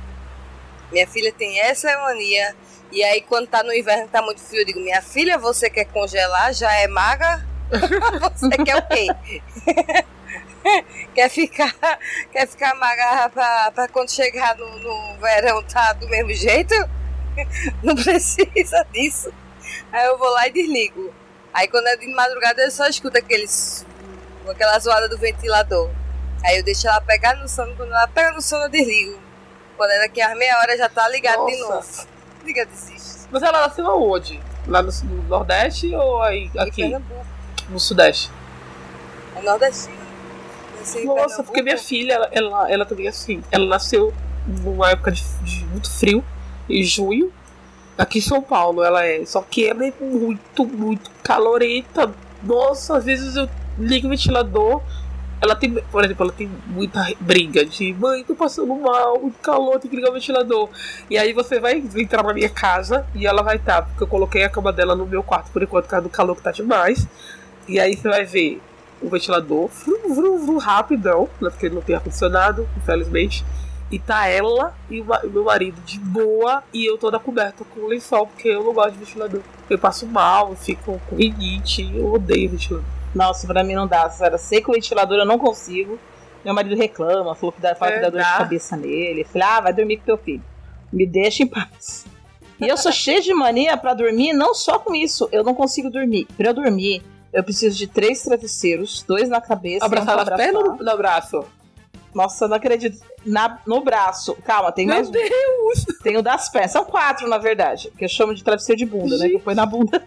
[0.91, 2.53] Minha filha tem essa mania.
[2.91, 5.85] E aí, quando tá no inverno, tá muito frio, eu digo: Minha filha, você quer
[5.85, 6.53] congelar?
[6.53, 7.47] Já é maga?
[8.35, 9.07] você quer o quê?
[11.15, 11.73] quer ficar,
[12.29, 16.75] quer ficar maga pra, pra quando chegar no, no verão tá do mesmo jeito?
[17.81, 19.31] Não precisa disso.
[19.93, 21.22] Aí eu vou lá e desligo.
[21.53, 23.85] Aí quando é de madrugada eu só escuto aqueles,
[24.49, 25.89] aquela zoada do ventilador.
[26.43, 29.19] Aí eu deixo ela pegar no sono, quando ela pega no sono eu desligo.
[29.77, 32.01] Quando é daqui a meia hora já tá ligado de Nossa.
[32.01, 32.07] novo.
[32.43, 33.27] Liga, desiste.
[33.31, 34.39] Mas ela nasceu aonde?
[34.67, 36.95] Lá no, no Nordeste ou aí, aqui
[37.69, 38.31] no Sudeste?
[39.35, 43.43] É em Nossa, porque minha filha, ela, ela, ela também assim.
[43.51, 44.13] Ela nasceu
[44.45, 46.23] numa época de, de muito frio,
[46.69, 47.31] em junho.
[47.97, 49.25] Aqui em São Paulo ela é.
[49.25, 52.13] Só que ela é muito, muito calorenta.
[52.43, 54.81] Nossa, às vezes eu ligo o ventilador,
[55.43, 59.77] ela tem, por exemplo, ela tem muita briga de mãe, tô passando mal, muito calor,
[59.77, 60.69] tem que ligar o ventilador.
[61.09, 64.07] E aí você vai entrar na minha casa e ela vai estar, tá, porque eu
[64.07, 66.51] coloquei a cama dela no meu quarto por enquanto, por causa do calor que tá
[66.51, 67.05] demais.
[67.67, 68.61] E aí você vai ver
[69.01, 73.43] o ventilador, vrum, vrum, vrum, rapidão, né, porque ele não tem ar-condicionado, infelizmente.
[73.93, 78.25] E tá ela e o meu marido de boa e eu toda coberta com lençol,
[78.25, 79.41] porque eu não gosto de ventilador.
[79.69, 82.83] Eu passo mal, eu fico com rinite, eu odeio ventilador.
[83.13, 84.11] Nossa, pra mim não dá.
[84.19, 85.99] Era seco o ventilador, eu não consigo.
[86.43, 89.21] Meu marido reclama, falou que dá, fala é, que dá dor de cabeça nele.
[89.21, 90.43] Eu falei, ah, vai dormir com teu filho.
[90.91, 92.07] Me deixa em paz.
[92.59, 95.29] E eu sou cheia de mania para dormir, não só com isso.
[95.31, 96.25] Eu não consigo dormir.
[96.35, 99.85] Pra eu dormir, eu preciso de três travesseiros, dois na cabeça.
[99.85, 101.45] Abraçar um nas pernas ou no braço?
[102.13, 102.99] Nossa, eu não acredito.
[103.25, 104.35] Na, no braço.
[104.43, 105.85] Calma, tem Meu mais Meu Deus!
[106.03, 106.71] Tem o das pernas.
[106.71, 107.91] São quatro, na verdade.
[107.97, 109.19] Que eu chamo de travesseiro de bunda, Gente.
[109.19, 109.29] né?
[109.29, 110.05] Que eu põe na bunda.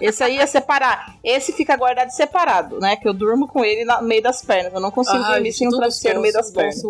[0.00, 1.16] Esse aí é separar.
[1.22, 2.96] Esse fica guardado separado, né?
[2.96, 4.72] Que eu durmo com ele no meio das pernas.
[4.72, 6.82] Eu não consigo Ai, dormir sem um travesseiro no meio das pernas.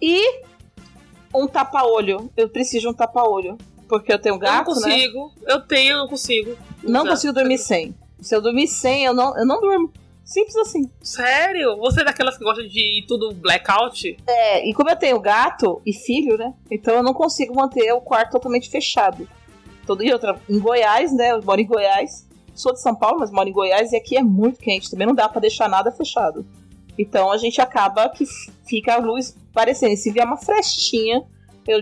[0.00, 0.42] E
[1.34, 2.30] um tapa-olho.
[2.36, 3.56] Eu preciso de um tapa-olho.
[3.88, 4.90] Porque eu tenho gato, Eu não né?
[4.90, 5.26] consigo.
[5.26, 5.52] Né?
[5.54, 6.56] Eu tenho, eu não consigo.
[6.82, 7.94] Não consigo dormir sem.
[8.20, 9.92] Se eu dormir sem, eu não, eu não durmo.
[10.24, 10.90] Simples assim.
[11.02, 11.76] Sério?
[11.78, 14.16] Você é daquelas que gosta de ir tudo blackout?
[14.26, 16.54] É, e como eu tenho gato e filho, né?
[16.70, 19.28] Então eu não consigo manter o quarto totalmente fechado.
[19.86, 21.32] Todo e outra, em Goiás, né?
[21.32, 22.26] Eu moro em Goiás.
[22.54, 24.90] Sou de São Paulo, mas moro em Goiás e aqui é muito quente.
[24.90, 26.46] Também não dá para deixar nada fechado.
[26.98, 28.24] Então a gente acaba que
[28.64, 29.96] fica a luz parecendo.
[29.96, 31.24] Se vier uma frestinha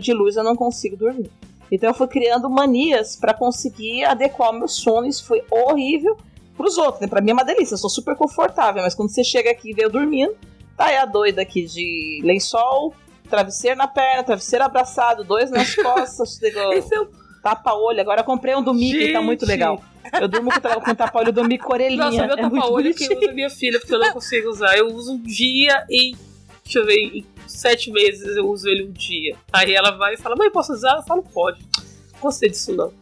[0.00, 1.31] de luz, eu não consigo dormir.
[1.70, 5.07] Então eu fui criando manias para conseguir adequar o meu sono.
[5.07, 6.16] Isso foi horrível
[6.61, 7.07] pros outros, né?
[7.07, 8.83] Pra mim é uma delícia, eu sou super confortável.
[8.83, 10.37] Mas quando você chega aqui e eu dormindo,
[10.77, 12.94] tá aí a doida aqui de lençol,
[13.29, 16.40] travesseiro na perna, travesseiro abraçado, dois nas costas.
[16.42, 17.07] Esse é
[17.42, 18.01] tapa-olho.
[18.01, 19.12] Agora eu comprei um do Mickey, Gente.
[19.14, 19.83] tá muito legal.
[20.20, 22.05] Eu durmo com, com tapa-olho do Mickey orelhinha.
[22.05, 24.77] Nossa, meu é tapa-olho que usa minha filha, porque eu não consigo usar.
[24.77, 26.14] Eu uso um dia e.
[26.62, 29.35] Deixa eu ver, em sete meses eu uso ele um dia.
[29.53, 30.96] Aí ela vai e fala, mãe, posso usar?
[30.96, 31.61] Eu falo, pode.
[32.12, 32.92] Não gostei disso não.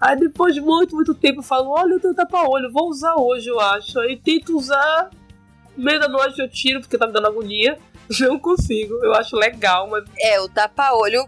[0.00, 3.48] Aí depois de muito, muito tempo eu falo, olha, eu tenho tapa-olho, vou usar hoje,
[3.48, 3.98] eu acho.
[4.00, 5.10] Aí tento usar,
[5.76, 7.78] meio da noite eu tiro, porque tá me dando agonia.
[8.20, 10.04] Não consigo, eu acho legal, mas.
[10.18, 11.26] É, o tapa-olho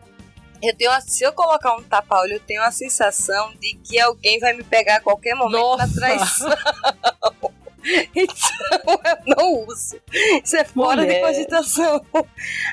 [0.63, 4.41] eu tenho a, se eu colocar um tapa-olho, eu tenho a sensação de que alguém
[4.41, 5.87] vai me pegar a qualquer momento Nossa.
[5.87, 6.51] na traição.
[8.15, 10.01] então eu não uso.
[10.45, 11.15] Isso é fora Mulher.
[11.15, 12.05] de cogitação.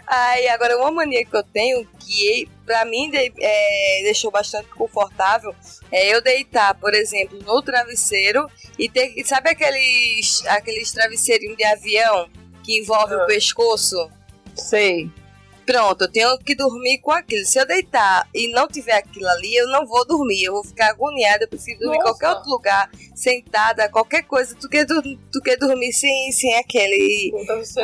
[0.05, 5.55] Aí, agora, uma mania que eu tenho, que pra mim é, deixou bastante confortável,
[5.91, 9.23] é eu deitar, por exemplo, no travesseiro e ter.
[9.25, 12.29] Sabe aqueles, aqueles travesseirinhos de avião
[12.63, 13.25] que envolve o ah.
[13.25, 14.09] pescoço?
[14.55, 15.09] Sei.
[15.65, 17.45] Pronto, eu tenho que dormir com aquilo.
[17.45, 20.43] Se eu deitar e não tiver aquilo ali, eu não vou dormir.
[20.43, 21.45] Eu vou ficar agoniada.
[21.45, 25.57] Eu prefiro dormir em qualquer outro lugar, sentada, qualquer coisa, do que, do, do que
[25.57, 27.33] dormir sem, sem aquele,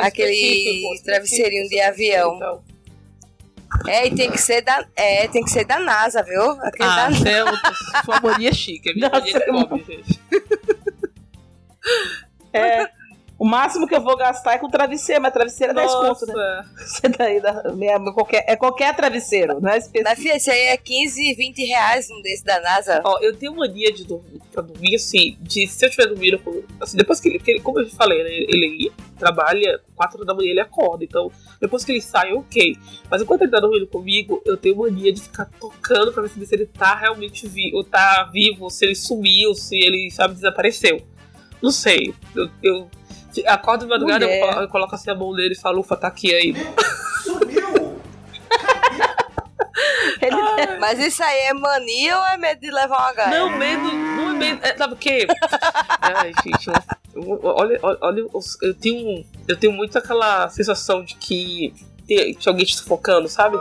[0.00, 2.36] aquele travesseirinho de avião.
[2.36, 2.72] Então.
[3.88, 6.42] É, e tem que ser da, é, tem que ser da NASA, viu?
[6.60, 7.30] Aquele ah, da...
[7.30, 10.20] é sua mania chique, a minha mania de pobre, gente.
[12.52, 12.86] É,
[13.38, 16.64] o máximo que eu vou gastar é com travesseiro, mas travesseiro é 10 conto, né?
[16.78, 20.08] Você daí, é, qualquer, é qualquer travesseiro, não é específico.
[20.08, 23.00] Na filha, esse aí é 15, 20 reais um desse da NASA.
[23.04, 26.40] Ó, eu tenho mania de dormir, pra dormir assim, de se eu estiver dormindo,
[26.80, 30.50] assim, depois que ele, porque ele, como eu falei, né, ele trabalha 4 da manhã,
[30.50, 32.76] ele acorda, então depois que ele sai, ok.
[33.10, 36.54] Mas enquanto ele tá dormindo comigo, eu tenho mania de ficar tocando pra ver se
[36.54, 41.02] ele tá realmente vivo, tá vivo, se ele sumiu, se ele, sabe, desapareceu.
[41.62, 42.90] Não sei, eu, eu
[43.46, 46.34] Acordo de madrugada, eu, eu, coloco assim a mão nele e falo, ufa, tá aqui
[46.34, 46.54] aí.
[47.22, 47.92] Sumiu!
[50.78, 53.30] Mas isso aí é mania ou é medo de levar uma gaia?
[53.30, 53.82] Não, medo.
[53.82, 54.60] Não é medo.
[54.64, 55.26] É, sabe o quê?
[56.00, 56.68] Ai, gente,
[57.14, 58.26] eu, olha, olha,
[58.62, 61.74] eu tenho, eu tenho muito aquela sensação de que
[62.06, 63.56] tem, tinha alguém te sufocando, sabe?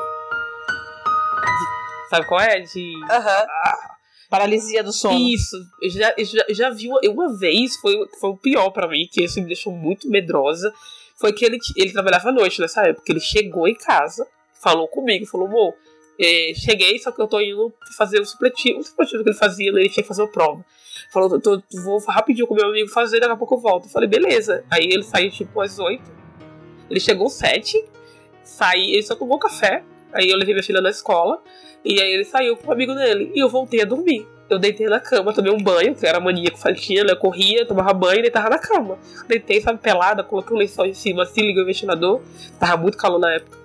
[2.09, 2.59] Sabe qual é?
[2.59, 2.79] De.
[2.79, 3.07] Uhum.
[3.09, 3.95] Ah,
[4.31, 5.19] Paralisia do sono.
[5.19, 5.57] Isso.
[5.81, 9.05] Eu já, eu já, já vi uma, uma vez, foi, foi o pior para mim,
[9.11, 10.73] que isso me deixou muito medrosa.
[11.19, 13.11] Foi que ele, ele trabalhava à noite nessa época.
[13.11, 15.75] Ele chegou em casa, falou comigo, falou, amor,
[16.17, 18.79] é, cheguei, só que eu tô indo fazer o supletivo.
[18.79, 20.65] O supletivo que ele fazia, ele tinha que fazer uma prova.
[21.11, 23.87] Falou, tô, vou rapidinho com meu amigo fazer, daqui a pouco eu volto.
[23.87, 24.63] Eu falei, beleza.
[24.71, 26.09] Aí ele saiu tipo às oito.
[26.89, 27.83] Ele chegou às sete.
[28.45, 29.83] Saí, ele só tomou café.
[30.13, 31.43] Aí eu levei minha filha na escola.
[31.83, 33.31] E aí ele saiu com o amigo dele.
[33.33, 34.27] E eu voltei a dormir.
[34.49, 37.13] Eu deitei na cama, tomei um banho, que era mania que fazia, né?
[37.13, 38.99] Eu corria, tomava banho e deitava na cama.
[39.25, 42.21] Deitei, sabe, pelada, coloquei um lençol em cima, assim, liguei o ventilador.
[42.59, 43.57] Tava muito calor na época.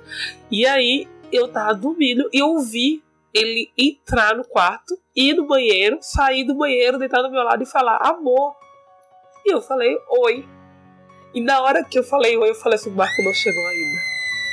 [0.49, 3.03] E aí eu tava dormindo e eu ouvi
[3.35, 7.67] ele entrar no quarto, ir no banheiro, sair do banheiro, deitar do meu lado e
[7.67, 8.55] falar, amor.
[9.45, 10.47] E eu falei, oi.
[11.35, 14.01] E na hora que eu falei oi, eu falei assim, o Marco não chegou ainda.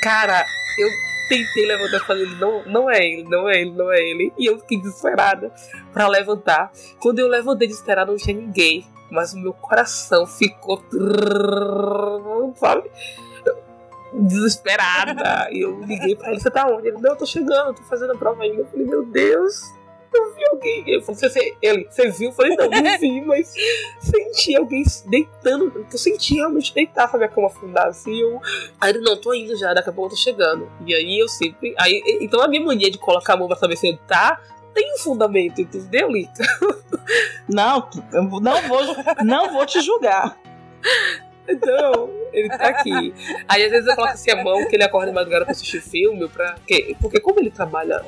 [0.01, 0.45] Cara,
[0.79, 0.89] eu
[1.27, 4.33] tentei levantar e falei, não, não é ele, não é ele, não é ele.
[4.37, 5.51] E eu fiquei desesperada
[5.91, 6.71] pra levantar.
[6.99, 8.85] Quando eu levantei desesperada, não tinha ninguém.
[9.11, 10.83] Mas o meu coração ficou.
[12.55, 12.89] Sabe?
[14.13, 15.49] Desesperada.
[15.51, 16.87] E eu liguei pra ele, você tá onde?
[16.87, 18.61] Ele, não, eu tô chegando, tô fazendo a prova ainda.
[18.61, 19.61] Eu falei, meu Deus,
[20.15, 20.83] eu vi alguém.
[20.87, 22.29] Ele falou, você, ele, você viu?
[22.29, 23.53] Eu falei, não, não vi, mas
[23.99, 25.85] senti alguém deitando.
[25.91, 28.15] Eu senti realmente deitar, sabe, a cama afundar assim.
[28.15, 28.39] Eu...
[28.79, 30.69] Aí ele, não, tô indo já, daqui a pouco eu tô chegando.
[30.85, 31.73] E aí eu sempre.
[31.79, 34.39] Aí, então a minha mania de colocar a mão pra saber se ele tá
[34.73, 36.43] tem um fundamento, entendeu, Lita?
[37.47, 38.81] Não, eu não vou,
[39.23, 40.39] não vou te julgar.
[41.47, 43.13] Então, ele tá aqui.
[43.47, 45.81] Aí às vezes eu coloco assim a mão que ele acorda de madrugada pra assistir
[45.81, 46.55] filme, pra...
[47.01, 48.03] Porque como ele trabalha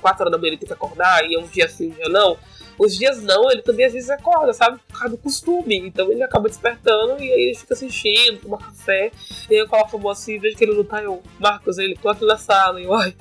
[0.00, 2.08] 4 horas da manhã, ele tem que acordar, e é um dia sim, um dia
[2.08, 2.36] não.
[2.80, 4.80] Os dias não, ele também às vezes acorda, sabe?
[4.88, 5.76] Por causa do costume.
[5.76, 9.12] Então ele acaba despertando e aí ele fica assistindo, toma café.
[9.50, 11.94] E aí eu coloco a mão assim, vejo que ele não tá, eu, Marcos, ele,
[11.94, 13.14] tô aqui na sala, e eu, ai,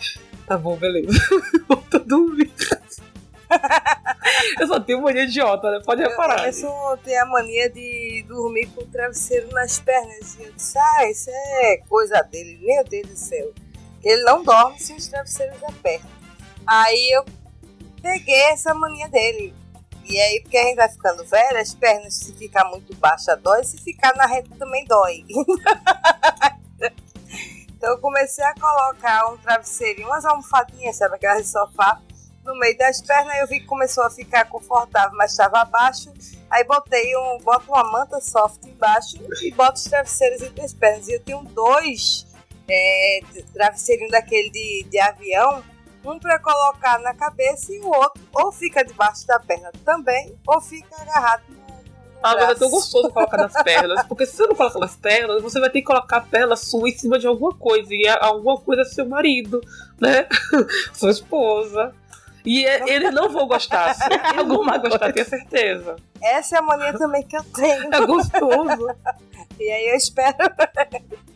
[0.47, 1.11] tá bom, beleza.
[1.67, 2.53] Volta a dormir.
[4.61, 5.81] eu só tenho mania idiota, né?
[5.83, 6.47] Pode reparar.
[6.47, 10.37] Eu, eu tenho a mania de dormir com o travesseiro nas pernas.
[10.39, 13.51] E eu disse, ah, isso é coisa dele, meu Deus do céu.
[14.01, 16.18] Ele não dorme se os travesseiros apertam.
[16.69, 17.25] Aí eu
[17.99, 19.55] peguei essa mania dele.
[20.05, 23.63] E aí, porque a gente vai ficando velha, as pernas, se ficar muito baixa, dói,
[23.63, 25.25] se ficar na reta também dói.
[27.75, 31.99] então eu comecei a colocar um travesseirinho, umas almofadinhas, sabe, aquelas de sofá,
[32.43, 33.39] no meio das pernas.
[33.39, 36.13] Eu vi que começou a ficar confortável, mas estava abaixo.
[36.51, 41.07] Aí botei um, boto uma manta soft embaixo e boto os travesseiros entre as pernas.
[41.07, 42.27] E eu tenho dois
[42.67, 43.21] é,
[43.53, 45.63] travesseirinhos daquele de, de avião
[46.05, 50.61] um para colocar na cabeça e o outro ou fica debaixo da perna também, ou
[50.61, 51.59] fica agarrado no,
[52.21, 55.41] ah, mas é tão gostoso colocar nas pernas, porque se você não coloca nas pernas,
[55.41, 58.57] você vai ter que colocar a perna sua em cima de alguma coisa, e alguma
[58.57, 59.61] coisa é seu marido,
[59.99, 60.27] né?
[60.93, 61.93] Sua esposa.
[62.45, 63.95] E é, eles não vão gostar.
[64.37, 65.97] Alguma gostar, tenho certeza.
[66.21, 67.93] Essa é a mania também que eu tenho.
[67.93, 68.95] É gostoso.
[69.59, 70.37] e aí eu espero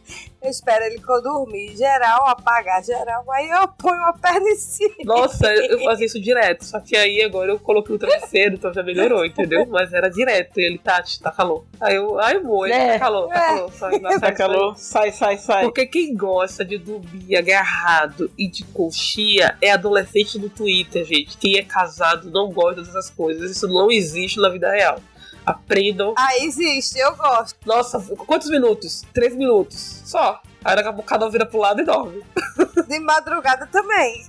[0.43, 4.93] eu espero ele quando dormir, geral, apagar geral, aí eu ponho a perna em cima.
[5.05, 8.83] Nossa, eu fazia isso direto, só que aí agora eu coloquei o travesseiro, então já
[8.83, 9.65] melhorou, entendeu?
[9.65, 11.63] Mas era direto, e ele, Tati, tá calor.
[11.79, 15.37] Aí eu, ai, amor, é, tá calor, tá calor, sai, sai, tá calor, sai, sai,
[15.37, 15.63] sai.
[15.63, 21.37] Porque quem gosta de dormir agarrado e de coxia é adolescente no Twitter, gente.
[21.37, 24.99] Quem é casado não gosta dessas coisas, isso não existe na vida real.
[25.45, 26.13] Aprendam.
[26.17, 27.57] Ah, existe, eu gosto.
[27.65, 29.03] Nossa, quantos minutos?
[29.13, 30.01] Três minutos.
[30.05, 30.41] Só.
[30.63, 32.23] Aí daqui a pouco cada um vira pro lado e dorme.
[32.87, 34.25] De madrugada também.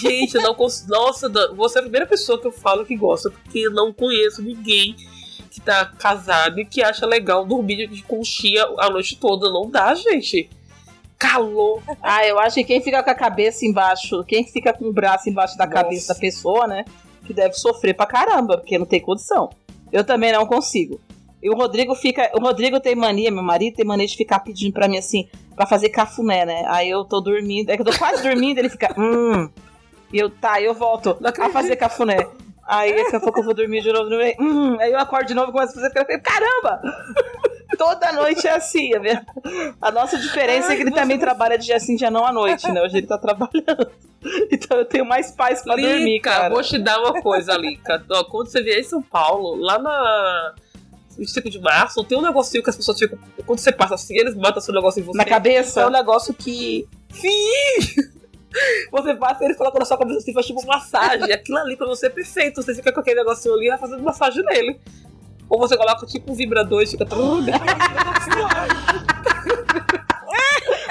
[0.00, 0.90] Gente, eu não consigo.
[0.90, 4.42] Nossa, você é a primeira pessoa que eu falo que gosta, porque eu não conheço
[4.42, 4.94] ninguém
[5.50, 9.50] que tá casado e que acha legal dormir de conchinha a noite toda.
[9.50, 10.48] Não dá, gente.
[11.18, 11.82] Calor.
[12.00, 15.28] Ah, eu acho que quem fica com a cabeça embaixo, quem fica com o braço
[15.28, 15.82] embaixo da Nossa.
[15.82, 16.84] cabeça da pessoa, né?
[17.30, 19.50] Que deve sofrer pra caramba, porque não tem condição.
[19.92, 21.00] Eu também não consigo.
[21.40, 22.28] E o Rodrigo fica.
[22.34, 25.64] O Rodrigo tem mania, meu marido tem mania de ficar pedindo pra mim assim, pra
[25.64, 26.64] fazer cafuné, né?
[26.66, 27.70] Aí eu tô dormindo.
[27.70, 28.92] É que eu tô quase dormindo, ele fica.
[28.98, 29.48] Hum.
[30.12, 32.26] E eu, tá, eu volto a fazer cafuné.
[32.66, 34.10] Aí daqui a pouco eu vou dormir de novo.
[34.40, 36.18] Hum, aí eu acordo de novo e começo a fazer cafuné.
[36.18, 36.82] Caramba!
[37.76, 39.22] Toda noite é assim, é
[39.80, 42.32] A nossa diferença Ai, é que ele também trabalha de dia sim, dia não à
[42.32, 42.82] noite, né?
[42.82, 43.90] Hoje ele tá trabalhando.
[44.52, 46.50] Então eu tenho mais paz pra Lica, dormir, cara.
[46.50, 48.04] Vou te dar uma coisa, Lica.
[48.30, 50.54] Quando você vier em São Paulo, lá na
[51.16, 53.18] 25 de março, tem um negocinho que as pessoas ficam.
[53.46, 55.16] Quando você passa assim, eles matam seu negócio em você.
[55.16, 55.80] Na cabeça?
[55.80, 56.86] É um negócio que.
[57.12, 58.10] Sim!
[58.90, 61.32] Você passa e ele coloca na sua cabeça assim, faz tipo massagem.
[61.32, 62.60] Aquilo ali pra você é perfeito.
[62.60, 64.80] Você fica com aquele negocinho ali e vai fazendo massagem nele.
[65.50, 67.04] Ou você coloca tipo um vibrador e fica.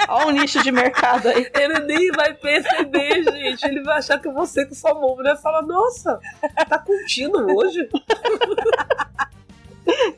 [0.08, 1.50] Olha um nicho de mercado aí.
[1.54, 3.64] Ele nem vai perceber, gente.
[3.64, 5.34] Ele vai achar que é você com sua mão, né?
[5.36, 6.20] Fala, nossa,
[6.68, 7.88] tá contínuo hoje?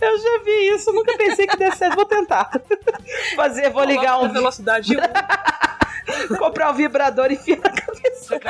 [0.01, 1.95] Eu já vi isso, nunca pensei que desse certo.
[1.95, 2.51] Vou tentar.
[3.37, 4.29] Fazer, vou ligar um.
[4.33, 5.01] Velocidade 1.
[6.37, 8.41] Comprar um vibrador e enfiar na cabeça.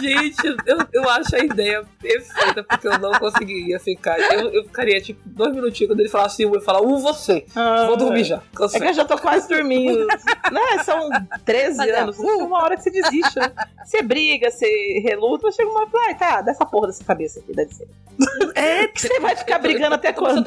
[0.00, 4.18] Gente, eu, eu acho a ideia perfeita, porque eu não conseguiria ficar.
[4.18, 7.44] Eu, eu ficaria, tipo, dois minutinhos quando ele falasse um, eu falar, um você.
[7.54, 8.42] Ah, Vou dormir já.
[8.74, 10.06] É que eu já tô quase dormindo.
[10.06, 10.82] né?
[10.84, 11.08] São
[11.44, 12.18] 13 anos.
[12.18, 13.52] Uh, uma hora que você desiste, né?
[13.84, 17.40] Você briga, você reluta, mas chega uma hora e fala, tá, dessa porra dessa cabeça
[17.40, 17.88] aqui, deve ser.
[18.54, 20.44] É, que você vai ficar brigando até quando?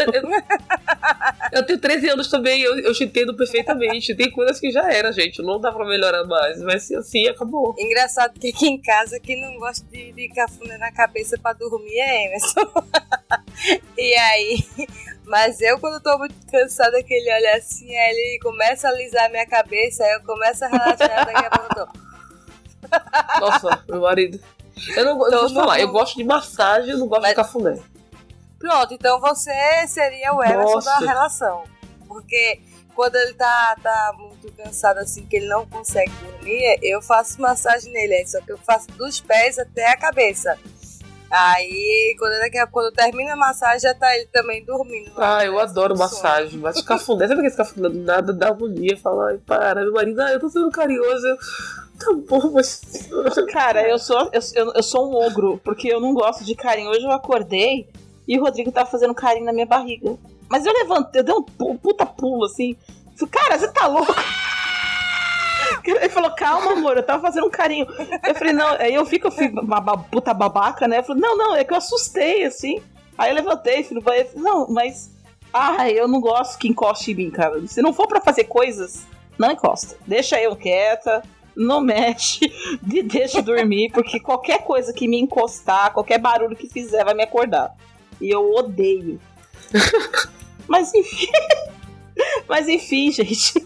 [1.51, 4.15] Eu tenho 13 anos também, eu, eu te entendo perfeitamente.
[4.15, 5.41] Tem coisas que já era, gente.
[5.41, 6.61] Não dá pra melhorar mais.
[6.61, 7.75] Mas assim, acabou.
[7.77, 11.99] Engraçado que aqui em casa, quem não gosta de, de cafuné na cabeça pra dormir
[11.99, 12.71] é Emerson.
[13.97, 14.57] e aí,
[15.25, 19.29] Mas eu, quando tô muito cansada, que ele olha assim, aí ele começa a alisar
[19.31, 22.05] minha cabeça, aí eu começo a relaxar, daqui a pouco eu tô.
[23.41, 24.39] Nossa, meu marido.
[24.95, 27.79] Eu não vou te falar, eu gosto de massagem, eu não gosto Mas- de cafuné.
[28.59, 30.99] Pronto, então você seria o Emerson Nossa.
[30.99, 31.63] da relação.
[32.07, 32.61] Porque
[32.93, 34.13] quando ele tá, tá
[34.45, 38.25] muito cansado assim, que ele não consegue dormir, eu faço massagem nele.
[38.27, 40.57] Só que eu faço dos pés até a cabeça.
[41.29, 45.11] Aí, quando, daqui a, quando termina a massagem, já tá ele também dormindo.
[45.17, 46.07] Ah, eu adoro Sono.
[46.07, 50.21] massagem, mas cafuné, sabe aquele cafuné do nada dá agonia, fala, ai, para, meu marido,
[50.21, 51.35] ah, eu tô sendo carinhoso, eu,
[51.99, 53.09] tá bom, mas...
[53.51, 56.91] Cara, eu sou, eu, eu, sou um ogro, porque eu não gosto de carinho.
[56.91, 57.89] Hoje eu acordei
[58.27, 60.15] e o Rodrigo tava fazendo carinho na minha barriga.
[60.47, 62.77] Mas eu levantei, eu dei um pu- puta pulo assim.
[63.31, 64.13] Cara, você tá louco?
[65.83, 67.87] Ele falou, calma, amor, eu tava fazendo um carinho.
[68.27, 70.99] Eu falei, não, aí eu que eu fui uma puta babaca, né?
[70.99, 72.81] Eu falei, não, não, é que eu assustei, assim.
[73.17, 74.03] Aí eu levantei, fui no
[74.35, 75.11] não, mas.
[75.53, 77.65] Ai, eu não gosto que encoste em mim, cara.
[77.67, 79.03] Se não for pra fazer coisas,
[79.37, 79.95] não encosta.
[80.05, 81.23] Deixa eu quieta,
[81.55, 82.51] não mexe,
[82.81, 87.23] de- deixa dormir, porque qualquer coisa que me encostar, qualquer barulho que fizer, vai me
[87.23, 87.73] acordar.
[88.19, 89.19] E eu odeio.
[90.67, 91.27] Mas enfim.
[92.47, 93.65] Mas enfim, gente.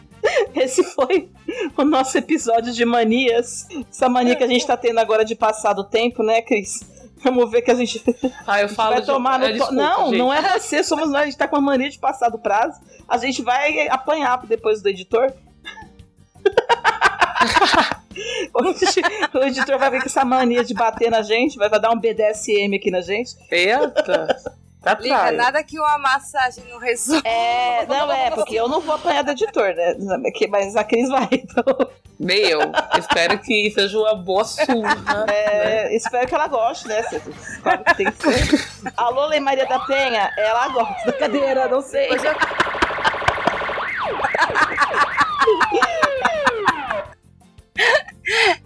[0.54, 1.28] Esse foi
[1.76, 3.66] o nosso episódio de manias.
[3.90, 6.80] Essa mania que a gente tá tendo agora de passar do tempo, né, Cris?
[7.22, 8.02] Vamos ver que a gente
[8.46, 10.18] Ah, eu falo vai de- tomar no é, desculpa, Não, gente.
[10.18, 11.22] não é você, somos nós.
[11.22, 12.80] A gente tá com a mania de passar do prazo.
[13.08, 15.32] A gente vai apanhar depois do editor.
[19.34, 22.74] O editor vai ver com essa mania de bater na gente, vai dar um BDSM
[22.76, 23.34] aqui na gente.
[23.50, 24.36] Eita,
[24.94, 25.32] tá Liga, praia.
[25.36, 27.22] nada que uma massagem não resolva.
[27.26, 29.94] É, não é, porque eu não vou apanhar do editor, né?
[30.34, 31.64] Que- Mas a Cris vai, então.
[32.18, 32.60] Meu,
[32.98, 34.96] espero que seja uma boa surra.
[35.30, 37.02] É, espero que ela goste, né?
[37.62, 38.92] Claro que tem que ser.
[38.96, 42.08] Alô, Lei Maria da Penha, ela gosta da cadeira, não sei.
[42.10, 42.16] Eu,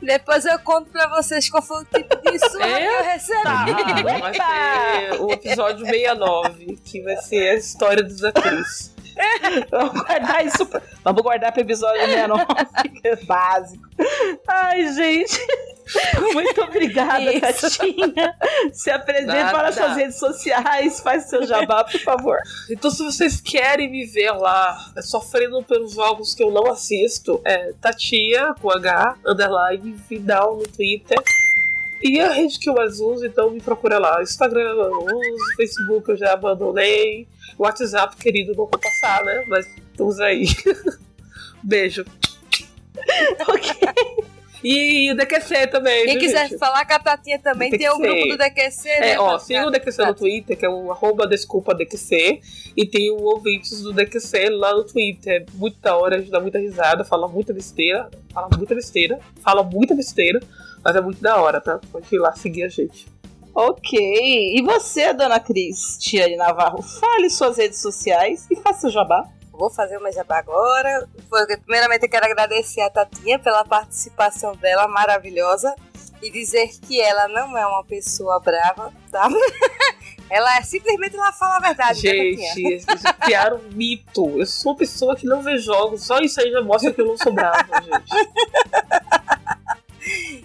[0.03, 3.43] Depois eu conto pra vocês qual foi o tipo de surra que eu recebi.
[3.43, 3.65] Tá,
[4.03, 8.95] vai ser o episódio 69, que vai ser a história dos atrizes.
[9.71, 10.81] Vamos guardar isso pra...
[11.05, 12.47] Vamos guardar pro episódio 69,
[13.01, 13.85] que é básico.
[14.49, 15.39] Ai, gente.
[16.33, 17.41] Muito obrigada.
[17.41, 18.37] Tatinha.
[18.73, 22.39] Se apresente para as suas redes sociais, faz seu jabá, por favor.
[22.71, 27.41] Então, se vocês querem me ver lá é, sofrendo pelos jogos que eu não assisto,
[27.45, 31.19] é Tatia, com H, underline, Vidal no Twitter.
[32.03, 34.23] E a rede que eu mais uso, então me procura lá.
[34.23, 37.29] Instagram eu não uso, Facebook eu já abandonei.
[37.59, 39.45] WhatsApp, querido, não vou passar, né?
[39.49, 39.67] Mas
[39.99, 40.47] usa aí.
[41.63, 42.05] Beijo.
[43.49, 43.71] Ok.
[44.63, 46.05] E o DQC também.
[46.05, 46.59] Quem viu, quiser gente?
[46.59, 49.13] falar com a Tatinha também, Tem tem, que o grupo do DQC, né?
[49.13, 52.41] É, ó, pra siga o DQC no Twitter, que é o arroba desculpa DQC,
[52.77, 55.43] e tem o ouvintes do DQC lá no Twitter.
[55.43, 59.19] É muito da hora, a gente dá muita risada, fala muita besteira, fala muita besteira,
[59.43, 60.41] fala muita besteira,
[60.85, 61.81] mas é muito da hora, tá?
[61.91, 63.07] Pode ir lá seguir a gente.
[63.55, 63.99] Ok.
[63.99, 69.27] E você, dona Cris Tiane Navarro, fale suas redes sociais e faça seu jabá.
[69.61, 71.07] Vou fazer uma jabá agora.
[71.67, 75.77] Primeiramente, eu quero agradecer a Tatinha pela participação dela maravilhosa
[76.23, 79.29] e dizer que ela não é uma pessoa brava, tá?
[80.31, 82.13] Ela é simplesmente ela fala a verdade, né?
[82.55, 82.87] Gente,
[83.21, 84.39] criaram um mito.
[84.39, 87.07] Eu sou uma pessoa que não vê jogos, só isso aí já mostra que eu
[87.07, 88.29] não sou brava, gente.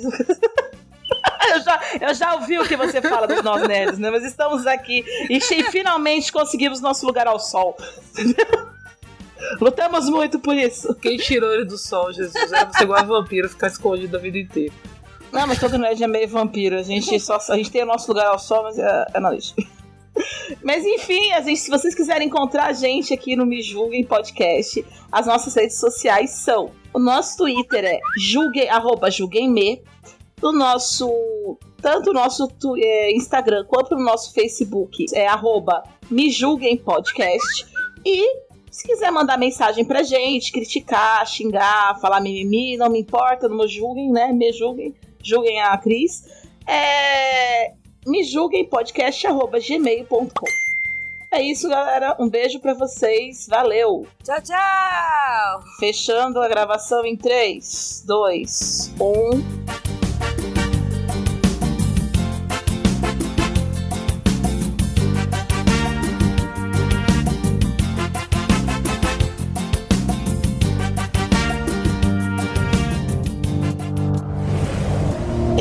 [1.49, 4.09] eu, já, eu já ouvi o que você fala dos nós nerds, né?
[4.09, 5.39] Mas estamos aqui e
[5.71, 7.75] finalmente conseguimos nosso lugar ao sol.
[9.59, 10.93] Lutamos muito por isso.
[10.95, 12.51] Quem tirou ele do sol, Jesus?
[12.51, 14.73] Era você igual a vampiro, ficar escondido a vida inteira.
[15.31, 16.77] Não, mas todo nerd é meio vampiro.
[16.77, 19.31] A gente, só, a gente tem o nosso lugar ao sol, mas é, é na
[19.31, 19.55] lixo.
[20.61, 24.85] Mas enfim, a gente, se vocês quiserem encontrar a gente aqui no Me Julguem Podcast,
[25.09, 29.81] as nossas redes sociais são: o nosso Twitter é julguem, arroba julguemme,
[30.47, 36.77] o nosso tanto o nosso é, Instagram quanto o nosso Facebook é arroba Me Julguem
[36.77, 37.65] Podcast
[38.05, 43.57] e se quiser mandar mensagem pra gente, criticar, xingar, falar mimimi, não me importa, não
[43.57, 44.31] me julguem, né?
[44.31, 46.23] Me julguem, julguem a Cris.
[46.65, 47.73] É,
[48.07, 48.69] me julguem.
[51.31, 52.15] É isso, galera.
[52.17, 53.45] Um beijo para vocês.
[53.49, 54.07] Valeu.
[54.23, 55.63] Tchau, tchau.
[55.77, 59.90] Fechando a gravação em 3, 2, 1.